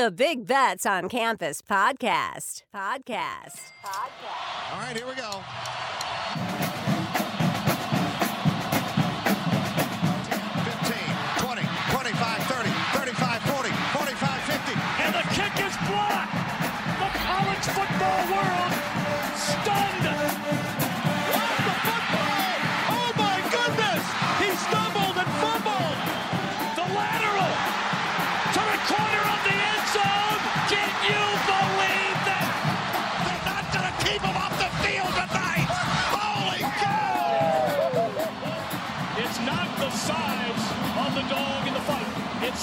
[0.00, 2.62] the Big Bets on Campus podcast.
[2.74, 3.60] Podcast.
[3.84, 4.72] Podcast.
[4.72, 5.42] All right, here we go.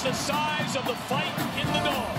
[0.00, 1.26] It's the size of the fight
[1.60, 2.16] in the dog.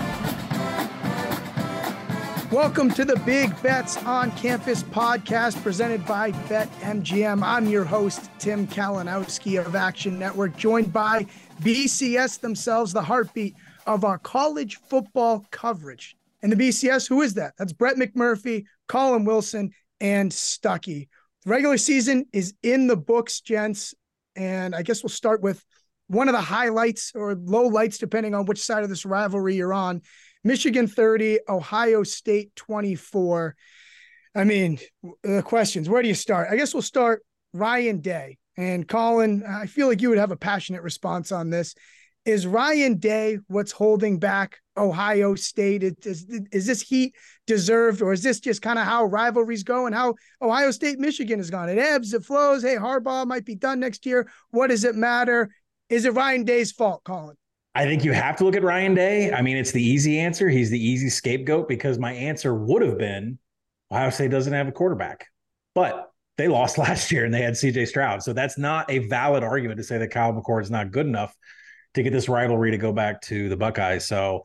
[2.52, 7.42] Welcome to the Big Bets on Campus podcast presented by BetMGM.
[7.42, 11.26] I'm your host, Tim Kalinowski of Action Network, joined by
[11.62, 13.54] BCS themselves, the heartbeat
[13.86, 16.18] of our college football coverage.
[16.42, 17.54] And the BCS, who is that?
[17.56, 19.70] That's Brett McMurphy, Collin Wilson,
[20.02, 21.08] and Stuckey.
[21.44, 23.94] The regular season is in the books, gents.
[24.36, 25.64] And I guess we'll start with
[26.10, 29.72] one of the highlights or low lights, depending on which side of this rivalry you're
[29.72, 30.02] on.
[30.42, 33.54] Michigan 30, Ohio State 24.
[34.34, 34.80] I mean,
[35.22, 36.48] the questions, where do you start?
[36.50, 38.38] I guess we'll start Ryan Day.
[38.56, 41.76] And Collin, I feel like you would have a passionate response on this.
[42.24, 45.84] Is Ryan Day what's holding back Ohio State?
[45.84, 47.14] Is, is this heat
[47.46, 51.38] deserved, or is this just kind of how rivalries go and how Ohio State Michigan
[51.38, 51.68] has gone?
[51.68, 52.62] It ebbs, it flows.
[52.62, 54.28] Hey, Harbaugh might be done next year.
[54.50, 55.50] What does it matter?
[55.90, 57.36] Is it Ryan Day's fault, Collin?
[57.74, 59.32] I think you have to look at Ryan Day.
[59.32, 60.48] I mean, it's the easy answer.
[60.48, 63.38] He's the easy scapegoat because my answer would have been
[63.92, 65.26] Ohio State doesn't have a quarterback.
[65.74, 68.22] But they lost last year and they had CJ Stroud.
[68.22, 71.36] So that's not a valid argument to say that Kyle McCord is not good enough
[71.94, 74.06] to get this rivalry to go back to the Buckeyes.
[74.06, 74.44] So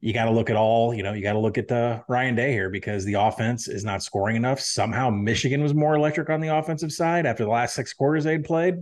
[0.00, 2.34] you got to look at all, you know, you got to look at the Ryan
[2.34, 4.60] Day here because the offense is not scoring enough.
[4.60, 8.44] Somehow Michigan was more electric on the offensive side after the last six quarters they'd
[8.44, 8.76] played.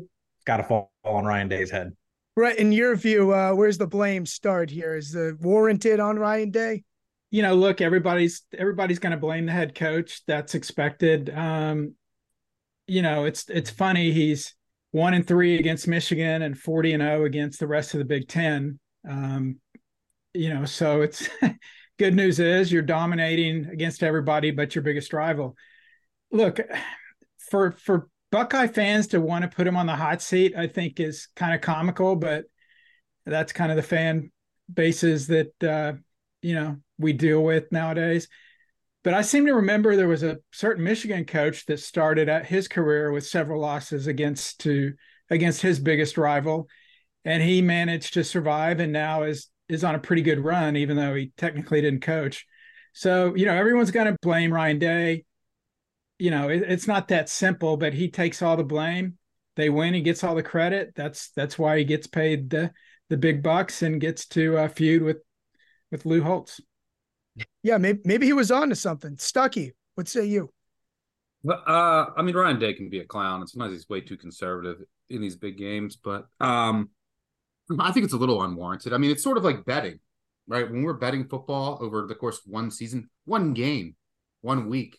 [0.44, 1.92] Got to fall on Ryan Day's head.
[2.36, 2.56] Right.
[2.56, 4.96] In your view, uh, where's the blame start here?
[4.96, 6.84] Is the warranted on Ryan Day?
[7.30, 10.22] You know, look, everybody's everybody's going to blame the head coach.
[10.26, 11.30] That's expected.
[11.30, 11.94] Um,
[12.86, 14.12] you know, it's it's funny.
[14.12, 14.54] He's
[14.90, 18.28] one and three against Michigan and forty and zero against the rest of the Big
[18.28, 18.78] Ten.
[19.08, 19.56] Um,
[20.32, 21.28] you know, so it's
[21.98, 25.56] good news is you're dominating against everybody but your biggest rival.
[26.32, 26.58] Look,
[27.50, 30.98] for for Buckeye fans to want to put him on the hot seat, I think,
[30.98, 32.46] is kind of comical, but
[33.24, 34.32] that's kind of the fan
[34.72, 35.92] bases that uh,
[36.42, 38.26] you know we deal with nowadays.
[39.04, 42.66] But I seem to remember there was a certain Michigan coach that started at his
[42.66, 44.94] career with several losses against to
[45.30, 46.66] against his biggest rival,
[47.24, 50.96] and he managed to survive and now is is on a pretty good run, even
[50.96, 52.48] though he technically didn't coach.
[52.94, 55.24] So you know everyone's going to blame Ryan Day
[56.18, 59.18] you know, it, it's not that simple, but he takes all the blame.
[59.56, 60.92] They win, he gets all the credit.
[60.96, 62.72] That's that's why he gets paid the
[63.08, 65.18] the big bucks and gets to uh, feud with
[65.90, 66.60] with Lou Holtz.
[67.62, 69.16] Yeah, maybe maybe he was on to something.
[69.16, 70.50] Stuckey, what say you?
[71.46, 74.78] Uh, I mean, Ryan Day can be a clown, and sometimes he's way too conservative
[75.10, 75.96] in these big games.
[75.96, 76.90] But um,
[77.78, 78.92] I think it's a little unwarranted.
[78.92, 80.00] I mean, it's sort of like betting,
[80.48, 80.68] right?
[80.70, 83.94] When we're betting football over the course of one season, one game,
[84.40, 84.98] one week,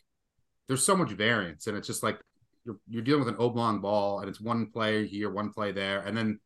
[0.68, 2.20] there's so much variance, and it's just like
[2.66, 6.00] you're you're dealing with an oblong ball, and it's one play here, one play there,
[6.00, 6.40] and then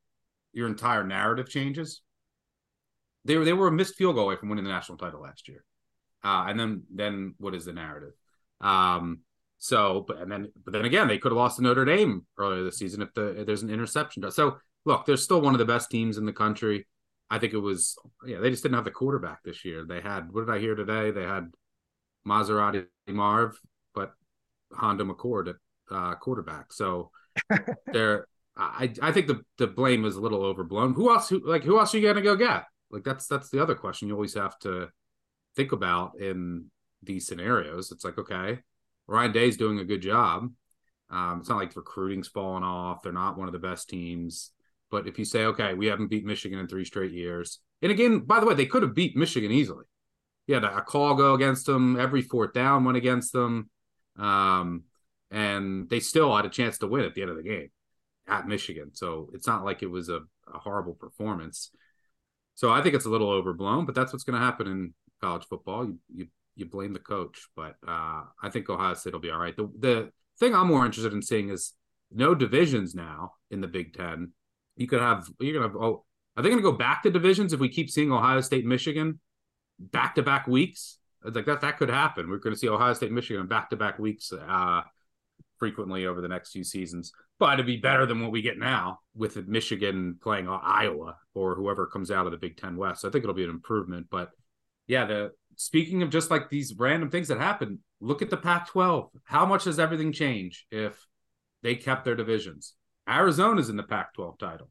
[0.53, 2.01] your entire narrative changes.
[3.25, 5.47] They were they were a missed field goal away from winning the national title last
[5.47, 5.63] year,
[6.23, 8.13] uh, and then then what is the narrative?
[8.61, 9.19] Um,
[9.57, 12.63] so, but and then but then again, they could have lost to Notre Dame earlier
[12.63, 14.29] this season if the if there's an interception.
[14.31, 16.87] So look, they're still one of the best teams in the country.
[17.29, 19.85] I think it was yeah, they just didn't have the quarterback this year.
[19.85, 21.11] They had what did I hear today?
[21.11, 21.51] They had
[22.25, 23.59] Maserati Marv
[24.73, 25.55] Honda McCord at
[25.91, 26.71] uh, quarterback.
[26.71, 27.11] So
[27.87, 30.93] there, I I think the the blame is a little overblown.
[30.93, 31.29] Who else?
[31.29, 32.65] Who like who else are you gonna go get?
[32.91, 34.89] Like that's that's the other question you always have to
[35.55, 36.65] think about in
[37.03, 37.91] these scenarios.
[37.91, 38.59] It's like okay,
[39.07, 40.51] Ryan Day's doing a good job.
[41.09, 43.01] Um, it's not like recruiting's falling off.
[43.01, 44.51] They're not one of the best teams.
[44.91, 48.19] But if you say, okay, we haven't beat Michigan in three straight years, and again,
[48.19, 49.85] by the way, they could have beat Michigan easily.
[50.47, 51.99] He had a call go against them.
[51.99, 53.69] Every fourth down went against them.
[54.19, 54.83] Um,
[55.31, 57.69] and they still had a chance to win at the end of the game
[58.27, 58.91] at Michigan.
[58.93, 60.21] So it's not like it was a,
[60.53, 61.71] a horrible performance.
[62.55, 65.45] So I think it's a little overblown, but that's what's going to happen in college
[65.45, 65.85] football.
[65.85, 69.39] You, you you blame the coach, but uh, I think Ohio State will be all
[69.39, 69.55] right.
[69.55, 71.73] The the thing I'm more interested in seeing is
[72.11, 74.33] no divisions now in the Big Ten.
[74.75, 76.03] You could have you're gonna have oh
[76.35, 79.19] are they gonna go back to divisions if we keep seeing Ohio State, Michigan
[79.79, 80.98] back to back weeks.
[81.23, 82.29] Like that, that could happen.
[82.29, 84.81] We're going to see Ohio State, Michigan back to back weeks uh,
[85.57, 87.11] frequently over the next few seasons.
[87.39, 91.85] But it'd be better than what we get now with Michigan playing Iowa or whoever
[91.85, 93.01] comes out of the Big Ten West.
[93.01, 94.07] So I think it'll be an improvement.
[94.09, 94.31] But
[94.87, 99.09] yeah, the speaking of just like these random things that happen, look at the Pac-12.
[99.25, 101.05] How much does everything change if
[101.63, 102.73] they kept their divisions?
[103.07, 104.69] Arizona's in the Pac-12 title.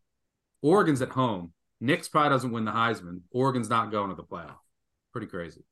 [0.63, 1.53] Oregon's at home.
[1.81, 3.21] Nix probably doesn't win the Heisman.
[3.31, 4.57] Oregon's not going to the playoff.
[5.13, 5.65] Pretty crazy.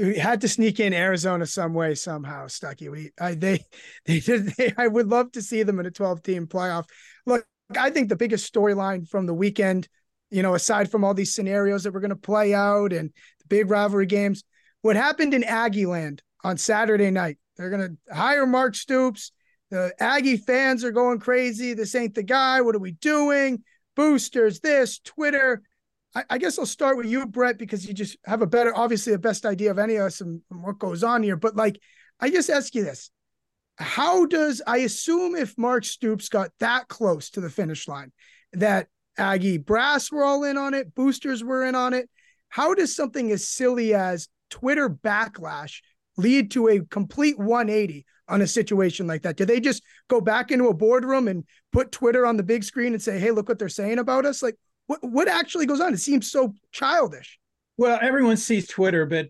[0.00, 2.90] We had to sneak in Arizona some way somehow, Stuckey.
[2.90, 3.64] We I, they
[4.06, 4.54] they did.
[4.56, 6.84] They, I would love to see them in a 12 team playoff.
[7.26, 7.44] Look,
[7.76, 9.88] I think the biggest storyline from the weekend,
[10.30, 13.10] you know, aside from all these scenarios that we're going to play out and
[13.40, 14.44] the big rivalry games,
[14.82, 17.38] what happened in Aggie land on Saturday night.
[17.56, 19.32] They're going to hire Mark Stoops.
[19.70, 21.74] The Aggie fans are going crazy.
[21.74, 22.60] This ain't the guy.
[22.60, 23.62] What are we doing?
[23.96, 25.62] Boosters, this, Twitter.
[26.14, 29.12] I, I, guess I'll start with you, Brett, because you just have a better, obviously,
[29.12, 31.36] the best idea of any of us and what goes on here.
[31.36, 31.78] But like,
[32.20, 33.10] I just ask you this
[33.78, 38.12] how does I assume if Mark Stoops got that close to the finish line,
[38.54, 42.08] that Aggie brass were all in on it, boosters were in on it?
[42.48, 45.80] How does something as silly as Twitter backlash
[46.16, 49.36] lead to a complete 180 on a situation like that?
[49.36, 52.94] Do they just go back into a boardroom and put Twitter on the big screen
[52.94, 54.42] and say, "Hey, look what they're saying about us"?
[54.42, 54.56] Like,
[54.88, 55.94] what what actually goes on?
[55.94, 57.38] It seems so childish.
[57.76, 59.28] Well, everyone sees Twitter, but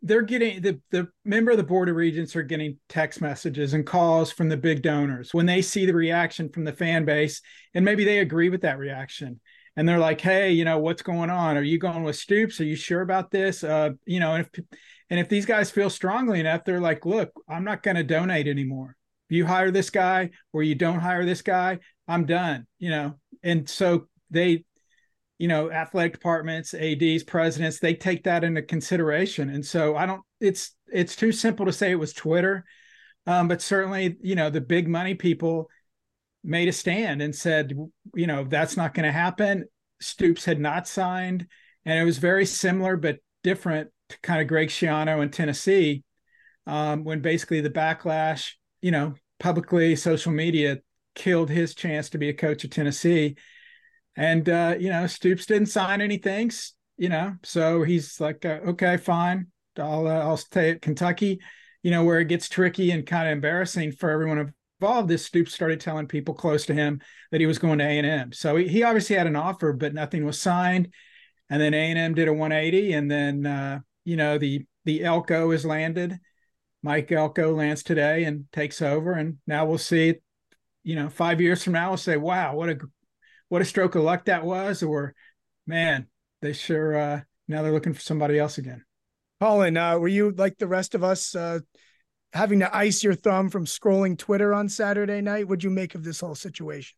[0.00, 3.86] they're getting the the member of the board of regents are getting text messages and
[3.86, 7.42] calls from the big donors when they see the reaction from the fan base,
[7.74, 9.38] and maybe they agree with that reaction.
[9.76, 11.56] And they're like, "Hey, you know what's going on?
[11.56, 12.60] Are you going with Stoops?
[12.60, 13.64] Are you sure about this?
[13.64, 14.64] Uh, you know, and if
[15.12, 18.48] and if these guys feel strongly enough, they're like, look, I'm not going to donate
[18.48, 18.96] anymore.
[19.28, 23.16] If you hire this guy or you don't hire this guy, I'm done, you know?
[23.42, 24.64] And so they,
[25.38, 29.50] you know, athletic departments, ADs, presidents, they take that into consideration.
[29.50, 32.64] And so I don't, it's, it's too simple to say it was Twitter.
[33.26, 35.68] Um, but certainly, you know, the big money people
[36.44, 37.76] made a stand and said,
[38.14, 39.64] you know, that's not going to happen.
[40.00, 41.46] Stoops had not signed.
[41.84, 46.02] And it was very similar, but different to kind of Greg Schiano in Tennessee,
[46.66, 50.78] um, when basically the backlash, you know, publicly social media
[51.14, 53.36] killed his chance to be a coach at Tennessee.
[54.16, 56.50] And uh, you know, Stoops didn't sign anything,
[56.96, 59.46] you know, so he's like, uh, okay, fine,
[59.78, 61.40] I'll uh, I'll stay at Kentucky.
[61.82, 65.08] You know, where it gets tricky and kind of embarrassing for everyone involved.
[65.08, 67.00] This Stoops started telling people close to him
[67.32, 68.32] that he was going to A and M.
[68.32, 70.92] So he, he obviously had an offer, but nothing was signed.
[71.50, 75.04] And then A and M did a 180, and then uh, you know the the
[75.04, 76.18] Elko is landed.
[76.84, 80.16] Mike Elko lands today and takes over, and now we'll see.
[80.84, 82.78] You know, five years from now, we'll say, "Wow, what a
[83.52, 85.14] what a stroke of luck that was," or
[85.66, 86.06] "Man,
[86.40, 88.82] they sure uh, now they're looking for somebody else again."
[89.42, 91.58] Collin, uh, were you like the rest of us, uh,
[92.32, 95.46] having to ice your thumb from scrolling Twitter on Saturday night?
[95.46, 96.96] What'd you make of this whole situation?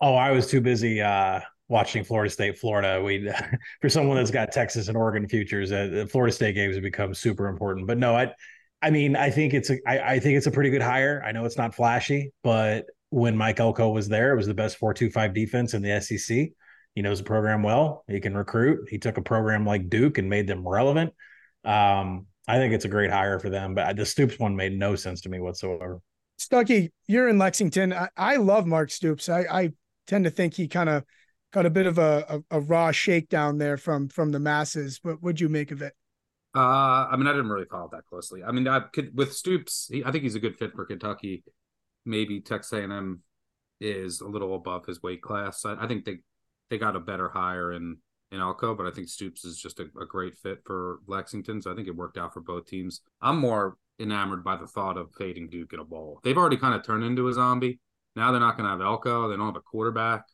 [0.00, 3.02] Oh, I was too busy uh, watching Florida State, Florida.
[3.02, 3.28] We
[3.80, 7.12] for someone that's got Texas and Oregon futures, uh, the Florida State games have become
[7.12, 7.88] super important.
[7.88, 8.32] But no, I,
[8.80, 11.24] I mean, I think it's a, I, I think it's a pretty good hire.
[11.26, 14.76] I know it's not flashy, but when Mike Elko was there, it was the best
[14.76, 16.48] four two five defense in the SEC.
[16.94, 18.04] He knows the program well.
[18.08, 18.88] He can recruit.
[18.90, 21.12] He took a program like Duke and made them relevant.
[21.64, 23.74] Um, I think it's a great hire for them.
[23.74, 26.00] But the Stoops one made no sense to me whatsoever.
[26.40, 27.92] Stuckey, you're in Lexington.
[27.92, 29.28] I, I love Mark Stoops.
[29.28, 29.72] I, I
[30.06, 31.04] tend to think he kind of
[31.52, 35.00] got a bit of a, a, a, raw shakedown there from from the masses.
[35.02, 35.94] But what'd you make of it?
[36.54, 38.42] Uh, I mean, I didn't really follow that closely.
[38.42, 41.44] I mean, I could with Stoops, he, I think he's a good fit for Kentucky.
[42.08, 43.20] Maybe Texas A&M
[43.80, 45.64] is a little above his weight class.
[45.64, 46.18] I, I, think they
[46.70, 47.98] they got a better hire in
[48.32, 51.62] in Elko, but I think Stoops is just a, a great fit for Lexington.
[51.62, 53.02] So I think it worked out for both teams.
[53.22, 56.20] I'm more enamored by the thought of fading Duke in a bowl.
[56.22, 57.78] They've already kind of turned into a zombie.
[58.16, 59.28] Now they're not going to have Elko.
[59.28, 60.24] They don't have a quarterback.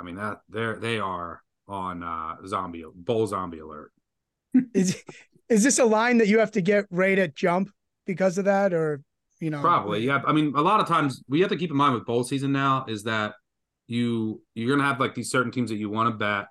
[0.00, 3.92] I mean that they're they are on uh zombie bowl zombie alert.
[4.74, 5.02] is
[5.48, 7.70] is this a line that you have to get right at jump
[8.06, 9.02] because of that, or
[9.42, 9.60] you know?
[9.60, 10.22] Probably, yeah.
[10.24, 12.52] I mean, a lot of times we have to keep in mind with bowl season
[12.52, 13.34] now is that
[13.88, 16.46] you you're gonna have like these certain teams that you want to bet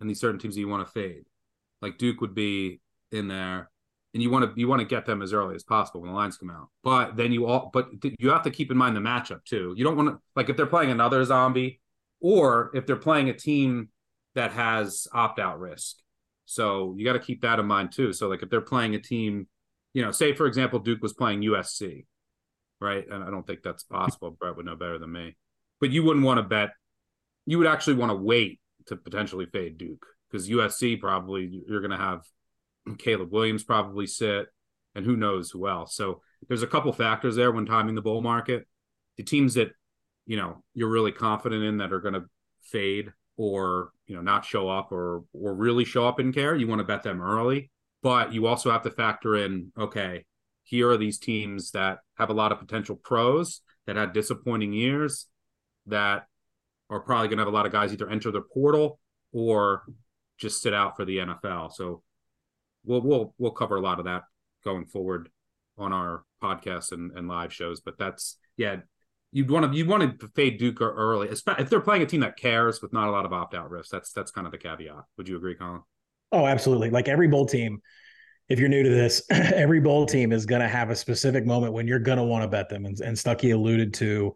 [0.00, 1.22] and these certain teams that you want to fade.
[1.80, 2.80] Like Duke would be
[3.12, 3.70] in there,
[4.12, 6.16] and you want to you want to get them as early as possible when the
[6.16, 6.68] lines come out.
[6.82, 9.72] But then you all but you have to keep in mind the matchup too.
[9.76, 11.80] You don't want to like if they're playing another zombie
[12.20, 13.88] or if they're playing a team
[14.34, 15.98] that has opt out risk.
[16.46, 18.12] So you got to keep that in mind too.
[18.12, 19.46] So like if they're playing a team,
[19.94, 22.04] you know, say for example Duke was playing USC,
[22.82, 23.06] right?
[23.08, 24.30] And I don't think that's possible.
[24.30, 25.36] Brett would know better than me.
[25.80, 26.70] But you wouldn't want to bet.
[27.46, 31.90] You would actually want to wait to potentially fade Duke because USC probably you're going
[31.90, 32.22] to have
[32.98, 34.46] Caleb Williams probably sit,
[34.94, 35.94] and who knows who else.
[35.94, 38.66] So there's a couple factors there when timing the bull market.
[39.16, 39.72] The teams that
[40.26, 42.24] you know you're really confident in that are going to
[42.62, 46.66] fade or you know not show up or or really show up in care, you
[46.66, 47.70] want to bet them early.
[48.02, 50.24] But you also have to factor in, okay,
[50.62, 55.26] here are these teams that have a lot of potential pros that had disappointing years
[55.86, 56.26] that
[56.88, 59.00] are probably going to have a lot of guys either enter the portal
[59.32, 59.82] or
[60.38, 61.72] just sit out for the NFL.
[61.72, 62.02] So
[62.84, 64.22] we'll we'll we'll cover a lot of that
[64.64, 65.28] going forward
[65.78, 67.80] on our podcasts and, and live shows.
[67.80, 68.76] But that's yeah,
[69.32, 72.20] you'd want to you'd want to fade Duke early, especially if they're playing a team
[72.20, 73.90] that cares with not a lot of opt out risks.
[73.90, 75.04] That's that's kind of the caveat.
[75.16, 75.82] Would you agree, Collin?
[76.30, 76.90] Oh, absolutely.
[76.90, 77.80] Like every bowl team,
[78.52, 81.72] if you're new to this, every bowl team is going to have a specific moment
[81.72, 82.84] when you're going to want to bet them.
[82.84, 84.34] And, and Stuckey alluded to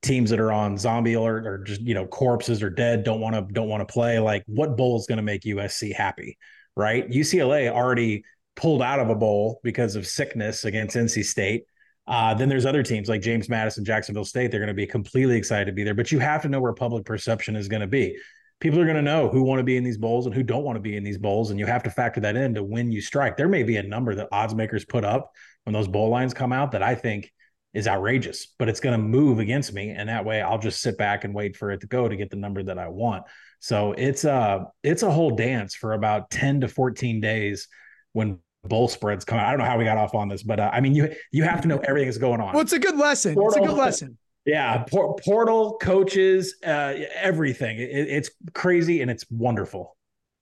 [0.00, 3.34] teams that are on zombie alert or just you know corpses or dead don't want
[3.34, 4.18] to don't want to play.
[4.20, 6.38] Like what bowl is going to make USC happy,
[6.76, 7.06] right?
[7.10, 8.24] UCLA already
[8.56, 11.64] pulled out of a bowl because of sickness against NC State.
[12.06, 14.50] Uh, then there's other teams like James Madison, Jacksonville State.
[14.50, 16.72] They're going to be completely excited to be there, but you have to know where
[16.72, 18.16] public perception is going to be
[18.60, 20.64] people are going to know who want to be in these bowls and who don't
[20.64, 22.90] want to be in these bowls and you have to factor that in to when
[22.90, 25.32] you strike there may be a number that odds makers put up
[25.64, 27.32] when those bowl lines come out that i think
[27.74, 30.96] is outrageous but it's going to move against me and that way i'll just sit
[30.98, 33.24] back and wait for it to go to get the number that i want
[33.60, 37.68] so it's a it's a whole dance for about 10 to 14 days
[38.12, 39.46] when bowl spreads come out.
[39.46, 41.44] I don't know how we got off on this, but uh, I mean, you you
[41.44, 42.52] have to know everything that's going on.
[42.52, 43.36] Well, it's a good lesson.
[43.38, 44.18] It's a good lesson.
[44.48, 47.78] Yeah, por- portal coaches, uh, everything.
[47.78, 49.94] It, it's crazy and it's wonderful.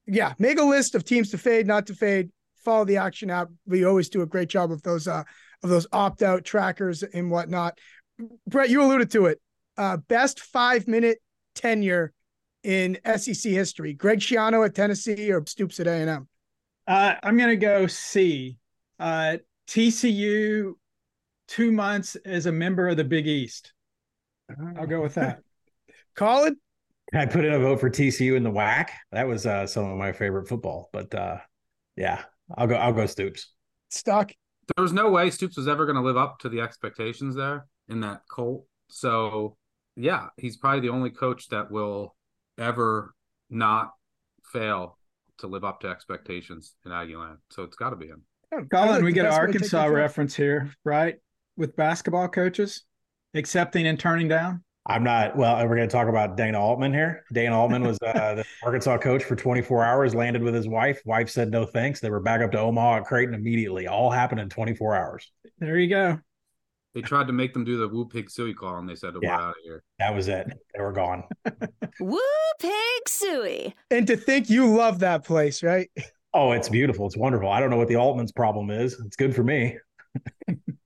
[0.06, 2.30] Yeah, make a list of teams to fade, not to fade.
[2.64, 3.48] Follow the action app.
[3.66, 5.24] We always do a great job of those uh,
[5.64, 7.78] of those opt out trackers and whatnot.
[8.46, 9.40] Brett, you alluded to it.
[9.76, 11.18] Uh, best five minute
[11.56, 12.12] tenure
[12.62, 13.92] in SEC history.
[13.92, 16.28] Greg Schiano at Tennessee or Stoops at A and M.
[16.86, 18.56] Uh, I'm going to go C.
[19.00, 20.74] Uh, TCU
[21.48, 23.72] two months as a member of the Big East.
[24.76, 25.40] I'll go with that.
[26.14, 26.56] Collin?
[27.14, 28.88] I put in a vote for TCU in the WAC.
[29.12, 30.90] That was uh, some of my favorite football.
[30.92, 31.38] But uh,
[31.96, 32.22] yeah,
[32.56, 32.74] I'll go.
[32.74, 33.52] I'll go Stoops.
[33.90, 34.32] Stuck.
[34.74, 37.66] There was no way Stoops was ever going to live up to the expectations there
[37.88, 38.66] in that Colt.
[38.88, 39.56] So
[39.96, 42.16] yeah, he's probably the only coach that will
[42.58, 43.14] ever
[43.50, 43.92] not
[44.52, 44.98] fail
[45.38, 47.36] to live up to expectations in Aggieland.
[47.50, 48.22] So it's got to be him.
[48.70, 51.16] Collin, we get an Arkansas reference here, right?
[51.56, 52.84] With basketball coaches
[53.38, 54.62] accepting and turning down?
[54.88, 55.36] I'm not.
[55.36, 57.24] Well, we're going to talk about Dana Altman here.
[57.32, 61.00] Dana Altman was uh, the Arkansas coach for 24 hours, landed with his wife.
[61.04, 61.98] Wife said no thanks.
[61.98, 63.88] They were back up to Omaha at Creighton immediately.
[63.88, 65.32] All happened in 24 hours.
[65.58, 66.20] There you go.
[66.94, 69.30] They tried to make them do the woo pig suey call, and they said, "We're
[69.30, 70.46] out of here." That was it.
[70.74, 71.24] They were gone.
[72.00, 72.20] woo
[72.58, 73.74] pig suey.
[73.90, 75.90] And to think you love that place, right?
[76.32, 77.06] Oh, it's beautiful.
[77.06, 77.50] It's wonderful.
[77.50, 78.98] I don't know what the Altman's problem is.
[79.04, 79.76] It's good for me.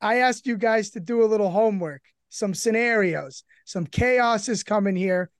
[0.00, 4.96] I asked you guys to do a little homework, some scenarios, some chaos is coming
[4.96, 5.30] here.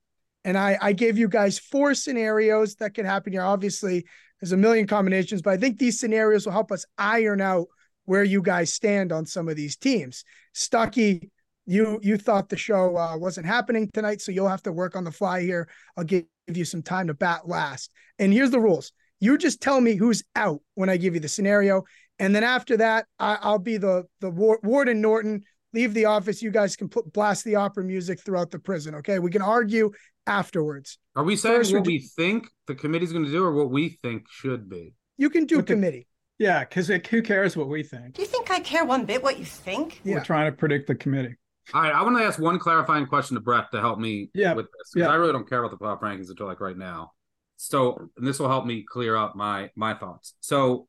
[0.45, 3.41] And I, I gave you guys four scenarios that could happen here.
[3.41, 4.05] Obviously,
[4.39, 7.67] there's a million combinations, but I think these scenarios will help us iron out
[8.05, 10.23] where you guys stand on some of these teams.
[10.53, 11.29] Stucky,
[11.65, 15.03] you you thought the show uh, wasn't happening tonight, so you'll have to work on
[15.03, 15.67] the fly here.
[15.95, 17.91] I'll give you some time to bat last.
[18.17, 21.27] And here's the rules: you just tell me who's out when I give you the
[21.27, 21.83] scenario,
[22.19, 25.43] and then after that, I, will be the the Warden Norton.
[25.71, 26.41] Leave the office.
[26.41, 28.95] You guys can put, blast the opera music throughout the prison.
[28.95, 29.91] Okay, we can argue
[30.25, 30.97] afterwards.
[31.15, 33.89] Are we saying First, what we think the committee's going to do, or what we
[34.01, 34.93] think should be?
[35.17, 36.07] You can do committee.
[36.39, 38.15] yeah, because who cares what we think?
[38.15, 40.01] Do you think I care one bit what you think?
[40.03, 40.15] Yeah.
[40.15, 41.35] We're trying to predict the committee.
[41.73, 44.53] All right, I want to ask one clarifying question to Brett to help me yeah.
[44.53, 45.13] with this because yeah.
[45.13, 47.11] I really don't care about the pop rankings until like right now.
[47.57, 50.33] So this will help me clear up my my thoughts.
[50.39, 50.87] So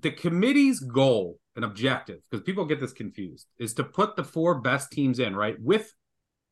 [0.00, 4.60] the committee's goal and objective, because people get this confused, is to put the four
[4.60, 5.56] best teams in, right?
[5.60, 5.92] With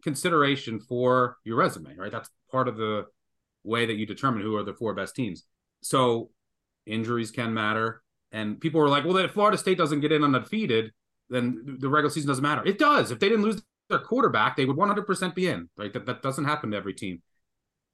[0.02, 2.12] consideration for your resume, right?
[2.12, 3.06] That's part of the
[3.64, 5.44] way that you determine who are the four best teams.
[5.82, 6.30] So
[6.86, 8.02] injuries can matter.
[8.32, 10.92] And people were like, well, if Florida State doesn't get in undefeated,
[11.28, 12.64] then the regular season doesn't matter.
[12.64, 13.10] It does.
[13.10, 15.68] If they didn't lose their quarterback, they would 100% be in.
[15.76, 15.92] Right?
[15.92, 17.22] That, that doesn't happen to every team.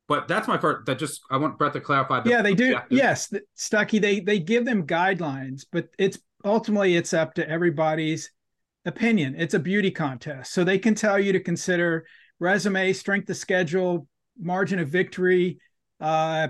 [0.09, 0.87] But that's my part.
[0.87, 2.21] That just I want Brett to clarify.
[2.21, 2.77] The yeah, they do.
[2.91, 4.01] Yes, Stuckey.
[4.01, 8.31] They they give them guidelines, but it's ultimately it's up to everybody's
[8.85, 9.37] opinion.
[9.39, 12.05] It's a beauty contest, so they can tell you to consider
[12.41, 14.07] resume, strength of schedule,
[14.39, 15.59] margin of victory,
[16.01, 16.49] uh,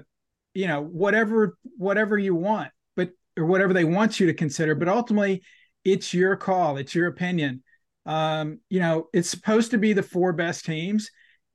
[0.55, 4.75] you know, whatever whatever you want, but or whatever they want you to consider.
[4.75, 5.43] But ultimately,
[5.85, 6.79] it's your call.
[6.79, 7.63] It's your opinion.
[8.07, 11.11] Um, you know, it's supposed to be the four best teams.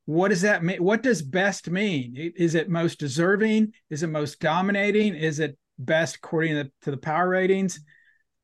[0.07, 0.81] What does that mean?
[0.81, 2.31] What does best mean?
[2.37, 3.73] Is it most deserving?
[3.89, 5.15] Is it most dominating?
[5.15, 7.81] Is it best according to the, to the power ratings?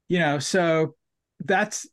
[0.09, 0.95] You know, so
[1.39, 1.87] that's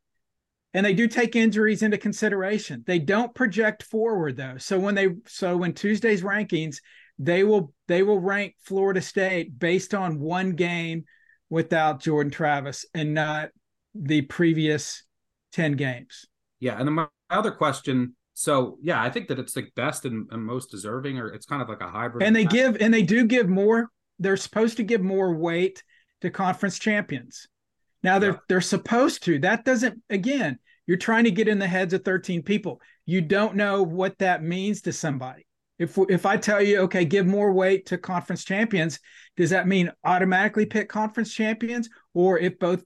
[0.75, 2.83] and they do take injuries into consideration.
[2.85, 4.57] They don't project forward though.
[4.59, 6.79] So when they so when Tuesday's rankings,
[7.21, 11.05] they will they will rank Florida State based on one game
[11.49, 13.51] without Jordan Travis and not
[13.95, 15.05] the previous
[15.53, 16.27] 10 games.
[16.59, 16.77] Yeah.
[16.77, 18.17] And my other question.
[18.41, 21.61] So yeah, I think that it's like best and, and most deserving, or it's kind
[21.61, 22.27] of like a hybrid.
[22.27, 25.85] And they give and they do give more, they're supposed to give more weight
[26.23, 27.47] to conference champions.
[28.03, 28.39] Now they're yeah.
[28.49, 29.41] they're supposed to.
[29.41, 32.81] That doesn't again, you're trying to get in the heads of 13 people.
[33.05, 35.47] You don't know what that means to somebody.
[35.79, 39.01] If if I tell you, okay, give more weight to conference champions,
[39.37, 41.91] does that mean automatically pick conference champions?
[42.15, 42.83] Or if both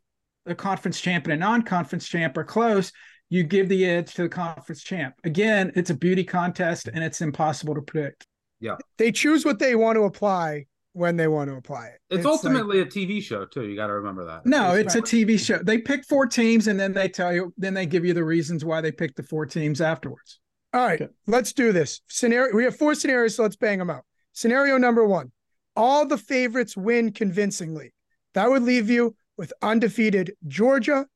[0.47, 2.91] a conference champ and a non-conference champ are close,
[3.31, 5.15] you give the edge to the conference champ.
[5.25, 8.27] Again, it's a beauty contest and it's impossible to predict.
[8.61, 8.77] Yeah.
[8.99, 12.01] They choose what they want to apply when they want to apply it.
[12.11, 13.65] It's, it's ultimately like, a TV show too.
[13.65, 14.47] You got to remember that.
[14.47, 15.59] No, it's, it's a TV show.
[15.59, 18.65] They pick four teams and then they tell you, then they give you the reasons
[18.65, 20.41] why they picked the four teams afterwards.
[20.73, 21.13] All right, okay.
[21.29, 22.01] let's do this.
[22.09, 22.55] Scenario.
[22.55, 24.03] We have four scenarios, so let's bang them out.
[24.33, 25.31] Scenario number one:
[25.77, 27.95] all the favorites win convincingly.
[28.35, 31.07] That would leave you with undefeated Georgia,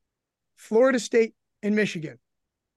[0.54, 2.18] Florida State, and Michigan,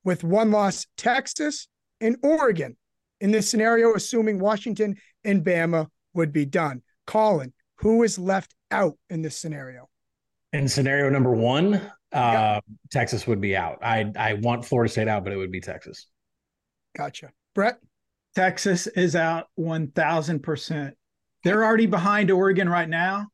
[0.04, 1.68] with one loss Texas
[2.00, 2.78] and Oregon.
[3.20, 6.82] In this scenario, assuming Washington and Bama would be done.
[7.06, 9.90] Collin, who is left out in this scenario?
[10.54, 12.60] In scenario number one, uh,
[12.92, 13.80] Texas would be out.
[13.84, 16.08] I I want Florida State out, but it would be Texas.
[16.98, 17.32] Gotcha.
[17.54, 17.80] Brett?
[18.36, 20.92] Texas is out 1000%.
[21.44, 23.28] They're already behind Oregon right now.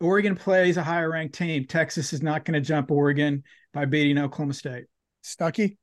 [0.00, 1.64] Oregon plays a higher ranked team.
[1.66, 3.42] Texas is not going to jump Oregon
[3.76, 4.86] by beating Oklahoma State.
[5.22, 5.76] Stuckey?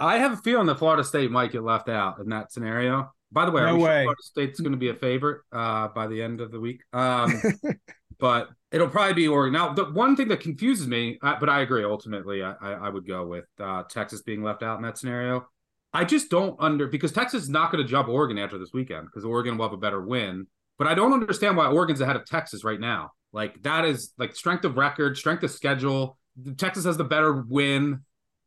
[0.00, 3.12] I have a feeling that Florida State might get left out in that scenario.
[3.30, 3.80] By the way, no way.
[3.80, 6.80] Sure Florida State's going to be a favorite uh, by the end of the week.
[6.92, 7.40] Um,
[8.18, 9.52] but it'll probably be Oregon.
[9.52, 11.84] Now, the one thing that confuses me, uh, but I agree.
[11.84, 15.46] Ultimately, I, I would go with uh, Texas being left out in that scenario.
[15.92, 19.06] I just don't under because Texas is not going to jump Oregon after this weekend
[19.06, 20.48] because Oregon will have a better win.
[20.78, 23.12] But I don't understand why Oregon's ahead of Texas right now.
[23.32, 26.18] Like that is like strength of record, strength of schedule.
[26.56, 28.00] Texas has the better win.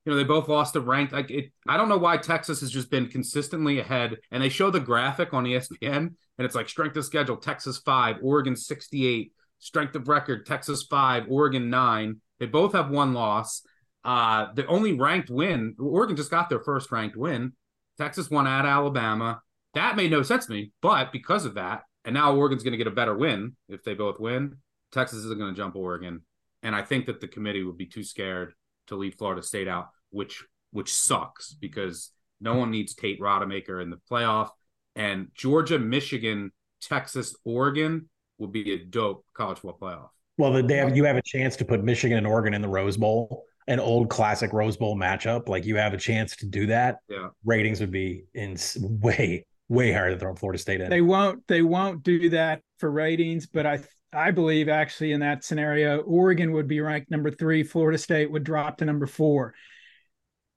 [0.06, 1.12] You know, they both lost the rank.
[1.12, 4.18] Like it, I don't know why Texas has just been consistently ahead.
[4.32, 8.18] And they show the graphic on ESPN, and it's like strength of schedule: Texas five,
[8.22, 9.34] Oregon sixty-eight.
[9.60, 12.22] Strength of record: Texas five, Oregon nine.
[12.40, 13.62] They both have one loss.
[14.04, 17.52] Uh, the only ranked win, Oregon just got their first ranked win.
[17.98, 19.42] Texas won at Alabama.
[19.74, 22.78] That made no sense to me, but because of that, and now Oregon's going to
[22.78, 24.56] get a better win if they both win.
[24.92, 26.22] Texas isn't going to jump Oregon,
[26.64, 28.54] and I think that the committee would be too scared
[28.88, 33.90] to leave Florida State out, which which sucks because no one needs Tate Rodemaker in
[33.90, 34.50] the playoff.
[34.96, 40.10] And Georgia, Michigan, Texas, Oregon would be a dope college football playoff.
[40.38, 42.96] Well, they have, you have a chance to put Michigan and Oregon in the Rose
[42.96, 45.50] Bowl, an old classic Rose Bowl matchup.
[45.50, 46.98] Like you have a chance to do that.
[47.10, 50.90] Yeah, ratings would be in way way higher than throwing Florida State in.
[50.90, 53.80] They won't they won't do that for ratings, but I
[54.12, 58.44] I believe actually in that scenario, Oregon would be ranked number three, Florida State would
[58.44, 59.54] drop to number four.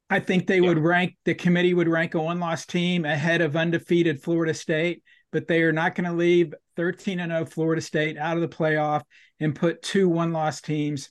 [0.09, 0.69] I think they yeah.
[0.69, 5.03] would rank the committee would rank a one loss team ahead of undefeated Florida State,
[5.33, 8.55] but they are not going to leave 13 and 0 Florida State out of the
[8.55, 9.03] playoff
[9.41, 11.11] and put two one loss teams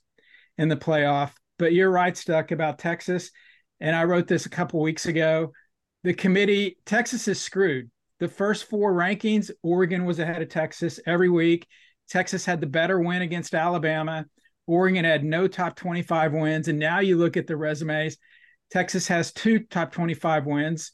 [0.57, 1.31] in the playoff.
[1.57, 3.31] But you're right, Stuck, about Texas.
[3.79, 5.51] And I wrote this a couple weeks ago.
[6.03, 7.89] The committee, Texas is screwed.
[8.19, 11.67] The first four rankings, Oregon was ahead of Texas every week.
[12.11, 14.25] Texas had the better win against Alabama.
[14.67, 16.67] Oregon had no top 25 wins.
[16.67, 18.17] And now you look at the resumes.
[18.69, 20.91] Texas has two top 25 wins.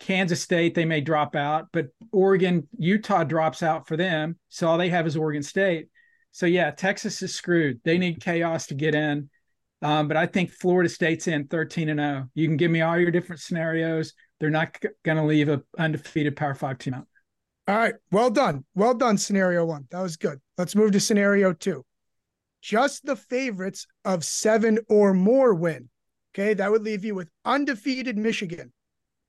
[0.00, 4.36] Kansas State, they may drop out, but Oregon, Utah drops out for them.
[4.48, 5.88] So all they have is Oregon State.
[6.30, 7.80] So yeah, Texas is screwed.
[7.84, 9.30] They need chaos to get in.
[9.82, 12.28] Um, but I think Florida State's in 13 and 0.
[12.34, 14.12] You can give me all your different scenarios.
[14.38, 17.07] They're not going to leave a undefeated Power Five team out.
[17.68, 17.94] All right.
[18.10, 18.64] Well done.
[18.74, 19.86] Well done, scenario one.
[19.90, 20.40] That was good.
[20.56, 21.84] Let's move to scenario two.
[22.62, 25.90] Just the favorites of seven or more win.
[26.34, 26.54] Okay.
[26.54, 28.72] That would leave you with undefeated Michigan,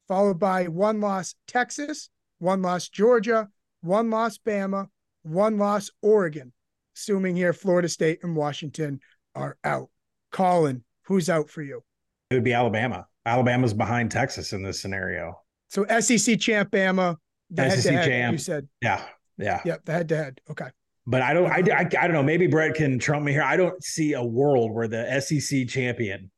[0.07, 3.49] followed by one loss Texas, one loss Georgia,
[3.81, 4.87] one loss Bama,
[5.23, 6.53] one loss Oregon.
[6.95, 9.01] Assuming here Florida State and Washington
[9.35, 9.89] are out.
[10.31, 11.81] Collin, who's out for you?
[12.29, 13.05] It would be Alabama.
[13.25, 15.41] Alabama's behind Texas in this scenario.
[15.67, 17.17] So SEC champ Bama,
[17.49, 18.31] the SEC head-to-head, champ.
[18.33, 19.03] You said, Yeah,
[19.37, 19.61] yeah.
[19.65, 20.41] yep, the head to head.
[20.49, 20.67] Okay.
[21.07, 21.49] But I don't.
[21.49, 22.21] I, I, I don't know.
[22.21, 23.41] Maybe Brett can trump me here.
[23.41, 26.29] I don't see a world where the SEC champion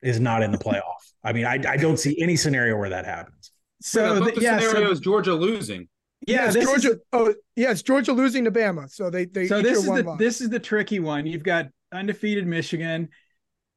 [0.00, 0.80] is not in the playoff.
[1.22, 3.52] I mean, I, I don't see any scenario where that happens.
[3.82, 5.88] So the, the, yeah, scenario so, is Georgia losing.
[6.26, 6.92] yeah, it's this Georgia.
[6.92, 8.90] is, oh, yes, Georgia losing to Bama.
[8.90, 10.18] So they they so this is the loss.
[10.18, 11.26] this is the tricky one.
[11.26, 13.10] You've got undefeated Michigan,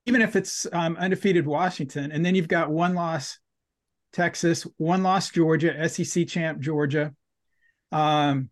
[0.05, 3.37] even if it's um, undefeated Washington, and then you've got one loss
[4.13, 7.13] Texas, one loss Georgia, SEC champ Georgia.
[7.91, 8.49] Um,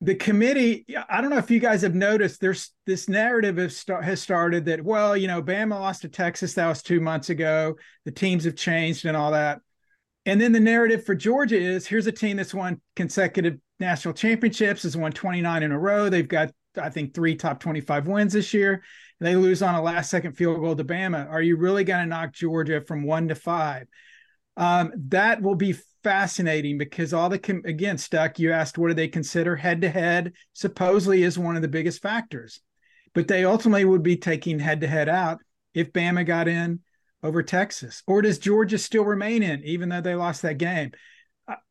[0.00, 4.02] the committee, I don't know if you guys have noticed, there's this narrative has, start,
[4.04, 7.76] has started that well, you know, Bama lost to Texas, that was two months ago.
[8.06, 9.60] The teams have changed and all that.
[10.24, 14.84] And then the narrative for Georgia is here's a team that's won consecutive national championships,
[14.84, 16.08] has won 29 in a row.
[16.08, 18.82] They've got, I think, three top 25 wins this year.
[19.20, 21.28] They lose on a last second field goal to Bama.
[21.30, 23.86] Are you really going to knock Georgia from one to five?
[24.60, 28.94] Um, that will be fascinating because all the com- again stuck you asked what do
[28.94, 32.60] they consider head to head supposedly is one of the biggest factors
[33.14, 35.38] but they ultimately would be taking head to head out
[35.74, 36.80] if bama got in
[37.22, 40.90] over texas or does georgia still remain in even though they lost that game?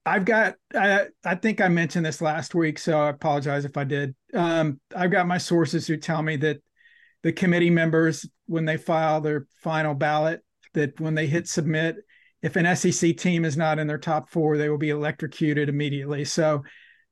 [0.06, 3.84] I've got I, I think i mentioned this last week so i apologize if i
[3.84, 4.14] did.
[4.34, 6.58] Um, i've got my sources who tell me that
[7.24, 10.42] the committee members when they file their final ballot
[10.74, 11.96] that when they hit submit
[12.42, 16.26] if an SEC team is not in their top four, they will be electrocuted immediately.
[16.26, 16.64] So,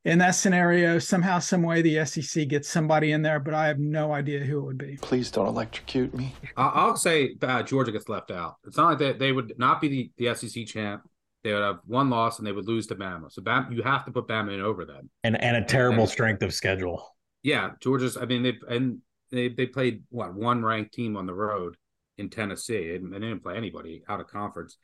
[0.06, 3.78] in that scenario, somehow, some way, the SEC gets somebody in there, but I have
[3.80, 4.98] no idea who it would be.
[5.02, 6.34] Please don't electrocute me.
[6.56, 8.56] I- I'll say uh, Georgia gets left out.
[8.66, 11.02] It's not like they, they would not be the, the SEC champ.
[11.44, 13.32] They would have one loss and they would lose to Bama.
[13.32, 15.10] So Bama, you have to put Bama in over them.
[15.24, 17.06] And and a terrible strength of schedule.
[17.44, 18.18] Yeah, Georgia's.
[18.18, 19.00] I mean, they and
[19.32, 21.76] they they played what one ranked team on the road
[22.18, 24.78] in Tennessee, and they didn't play anybody out of conference.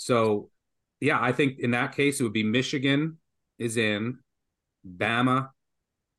[0.00, 0.48] So,
[0.98, 3.18] yeah, I think in that case it would be Michigan
[3.58, 4.18] is in,
[4.96, 5.50] Bama,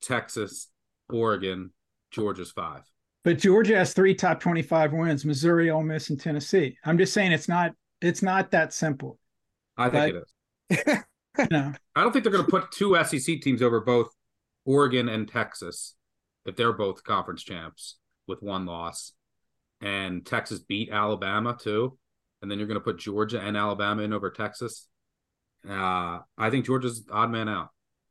[0.03, 0.67] Texas,
[1.09, 1.71] Oregon,
[2.11, 2.83] Georgia's five.
[3.23, 6.77] But Georgia has three top 25 wins: Missouri, Ole Miss, and Tennessee.
[6.85, 9.17] I'm just saying it's not it's not that simple.
[9.77, 10.15] I think
[10.69, 10.97] But- it is.
[11.39, 14.09] You know, I don't think they're going to put two SEC teams over both
[14.65, 15.95] Oregon and Texas
[16.45, 17.95] if they're both conference champs
[18.27, 19.13] with one loss.
[19.79, 21.97] And Texas beat Alabama too.
[22.41, 24.87] And then you're going to put Georgia and Alabama in over Texas.
[25.67, 27.69] Uh, I think Georgia's odd man out.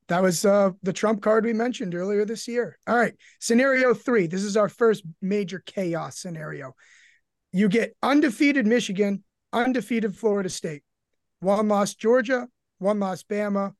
[0.08, 2.78] That was uh, the trump card we mentioned earlier this year.
[2.86, 3.14] All right.
[3.40, 4.26] Scenario three.
[4.26, 6.74] This is our first major chaos scenario.
[7.52, 10.82] You get undefeated Michigan, undefeated Florida State,
[11.40, 13.72] one loss Georgia, one loss Bama,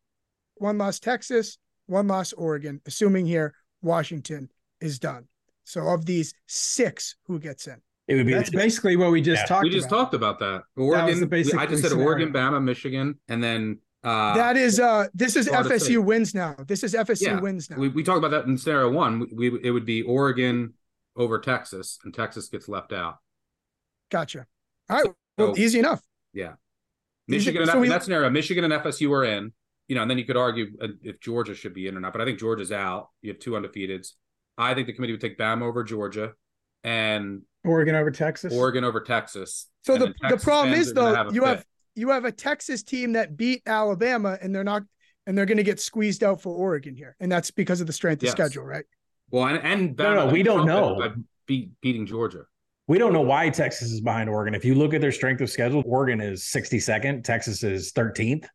[0.57, 5.27] one loss Texas, one loss Oregon, assuming here Washington is done.
[5.65, 7.81] So of these six, who gets in?
[8.11, 9.47] It would be that's basically what we just Yeah.
[9.47, 9.97] talked we just about.
[9.97, 10.65] talked about that.
[10.77, 11.21] Oregon.
[11.21, 12.09] the basic I just said scenario.
[12.09, 15.99] Oregon, Bama, Michigan, and then uh, that is uh this is Florida FSU State.
[15.99, 16.57] wins now.
[16.67, 17.77] This is FSU Yeah, wins now.
[17.77, 19.21] we, we talked about that in scenario one.
[19.35, 20.75] We, we it would be Oregon
[21.17, 23.19] over Texas, and Texas gets left out.
[24.11, 24.47] gotcha.
[24.89, 25.11] All right.
[25.39, 26.03] Well, easy enough.
[26.33, 26.45] Yeah.
[26.49, 26.57] Is it-
[27.29, 29.53] Michigan and so in we- that scenario, Michigan and FSU are in.
[29.89, 32.13] You know, and then you could argue uh, if Georgia should be in or not.
[32.13, 33.09] But I think Georgia's out.
[33.23, 34.13] You have two undefeateds.
[34.57, 36.35] I think the committee would take Bama over Georgia
[36.85, 38.53] and Oregon over Texas.
[38.55, 39.67] Oregon over Texas.
[39.83, 41.49] So And the, then the problem is though have you fit.
[41.49, 41.65] have
[41.95, 44.83] you have a Texas team that beat Alabama and they're not
[45.27, 47.93] and they're going to get squeezed out for Oregon here, and that's because of the
[47.93, 48.33] strength Yes.
[48.33, 48.85] of schedule, right?
[49.31, 51.15] well, and, and No, no, we don't know.
[51.47, 52.45] Beat, beating Georgia.
[52.89, 54.55] We don't know why Texas is behind Oregon.
[54.55, 58.47] If you look at their strength of schedule, Oregon is 62nd, Texas is 13th.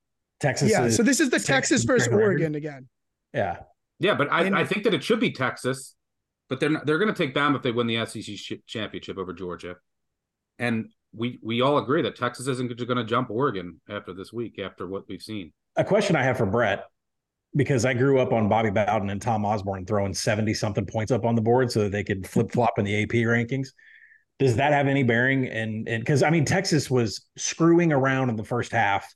[0.42, 0.84] Texas yeah.
[0.86, 2.08] is So this is the sixth Texas versus.
[2.12, 2.90] Oregon again.
[3.34, 3.58] yeah.
[4.00, 5.96] Yeah, but I, And- I think that it should be Texas,
[6.50, 9.18] but they're not, they're going to take Bama if they win the SEC sh- championship
[9.18, 9.76] over Georgia,
[10.60, 14.60] and we we all agree that Texas isn't going to jump Oregon after this week
[14.60, 15.52] after what we've seen.
[15.76, 16.86] A question I have for Brett,
[17.56, 21.26] because I grew up on Bobby Bowden and Tom Osborne throwing 70 something points up
[21.26, 23.70] on the board so that they could flip flop in the AP rankings.
[24.38, 25.48] Does that have any bearing?
[25.48, 29.08] And and because I mean, Texas was screwing around in the first half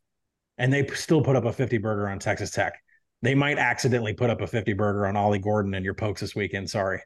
[0.57, 2.73] and they still put up a 50 burger on Texas Tech.
[3.21, 6.35] They might accidentally put up a 50 burger on Ollie Gordon and your pokes this
[6.35, 6.69] weekend.
[6.69, 7.01] Sorry.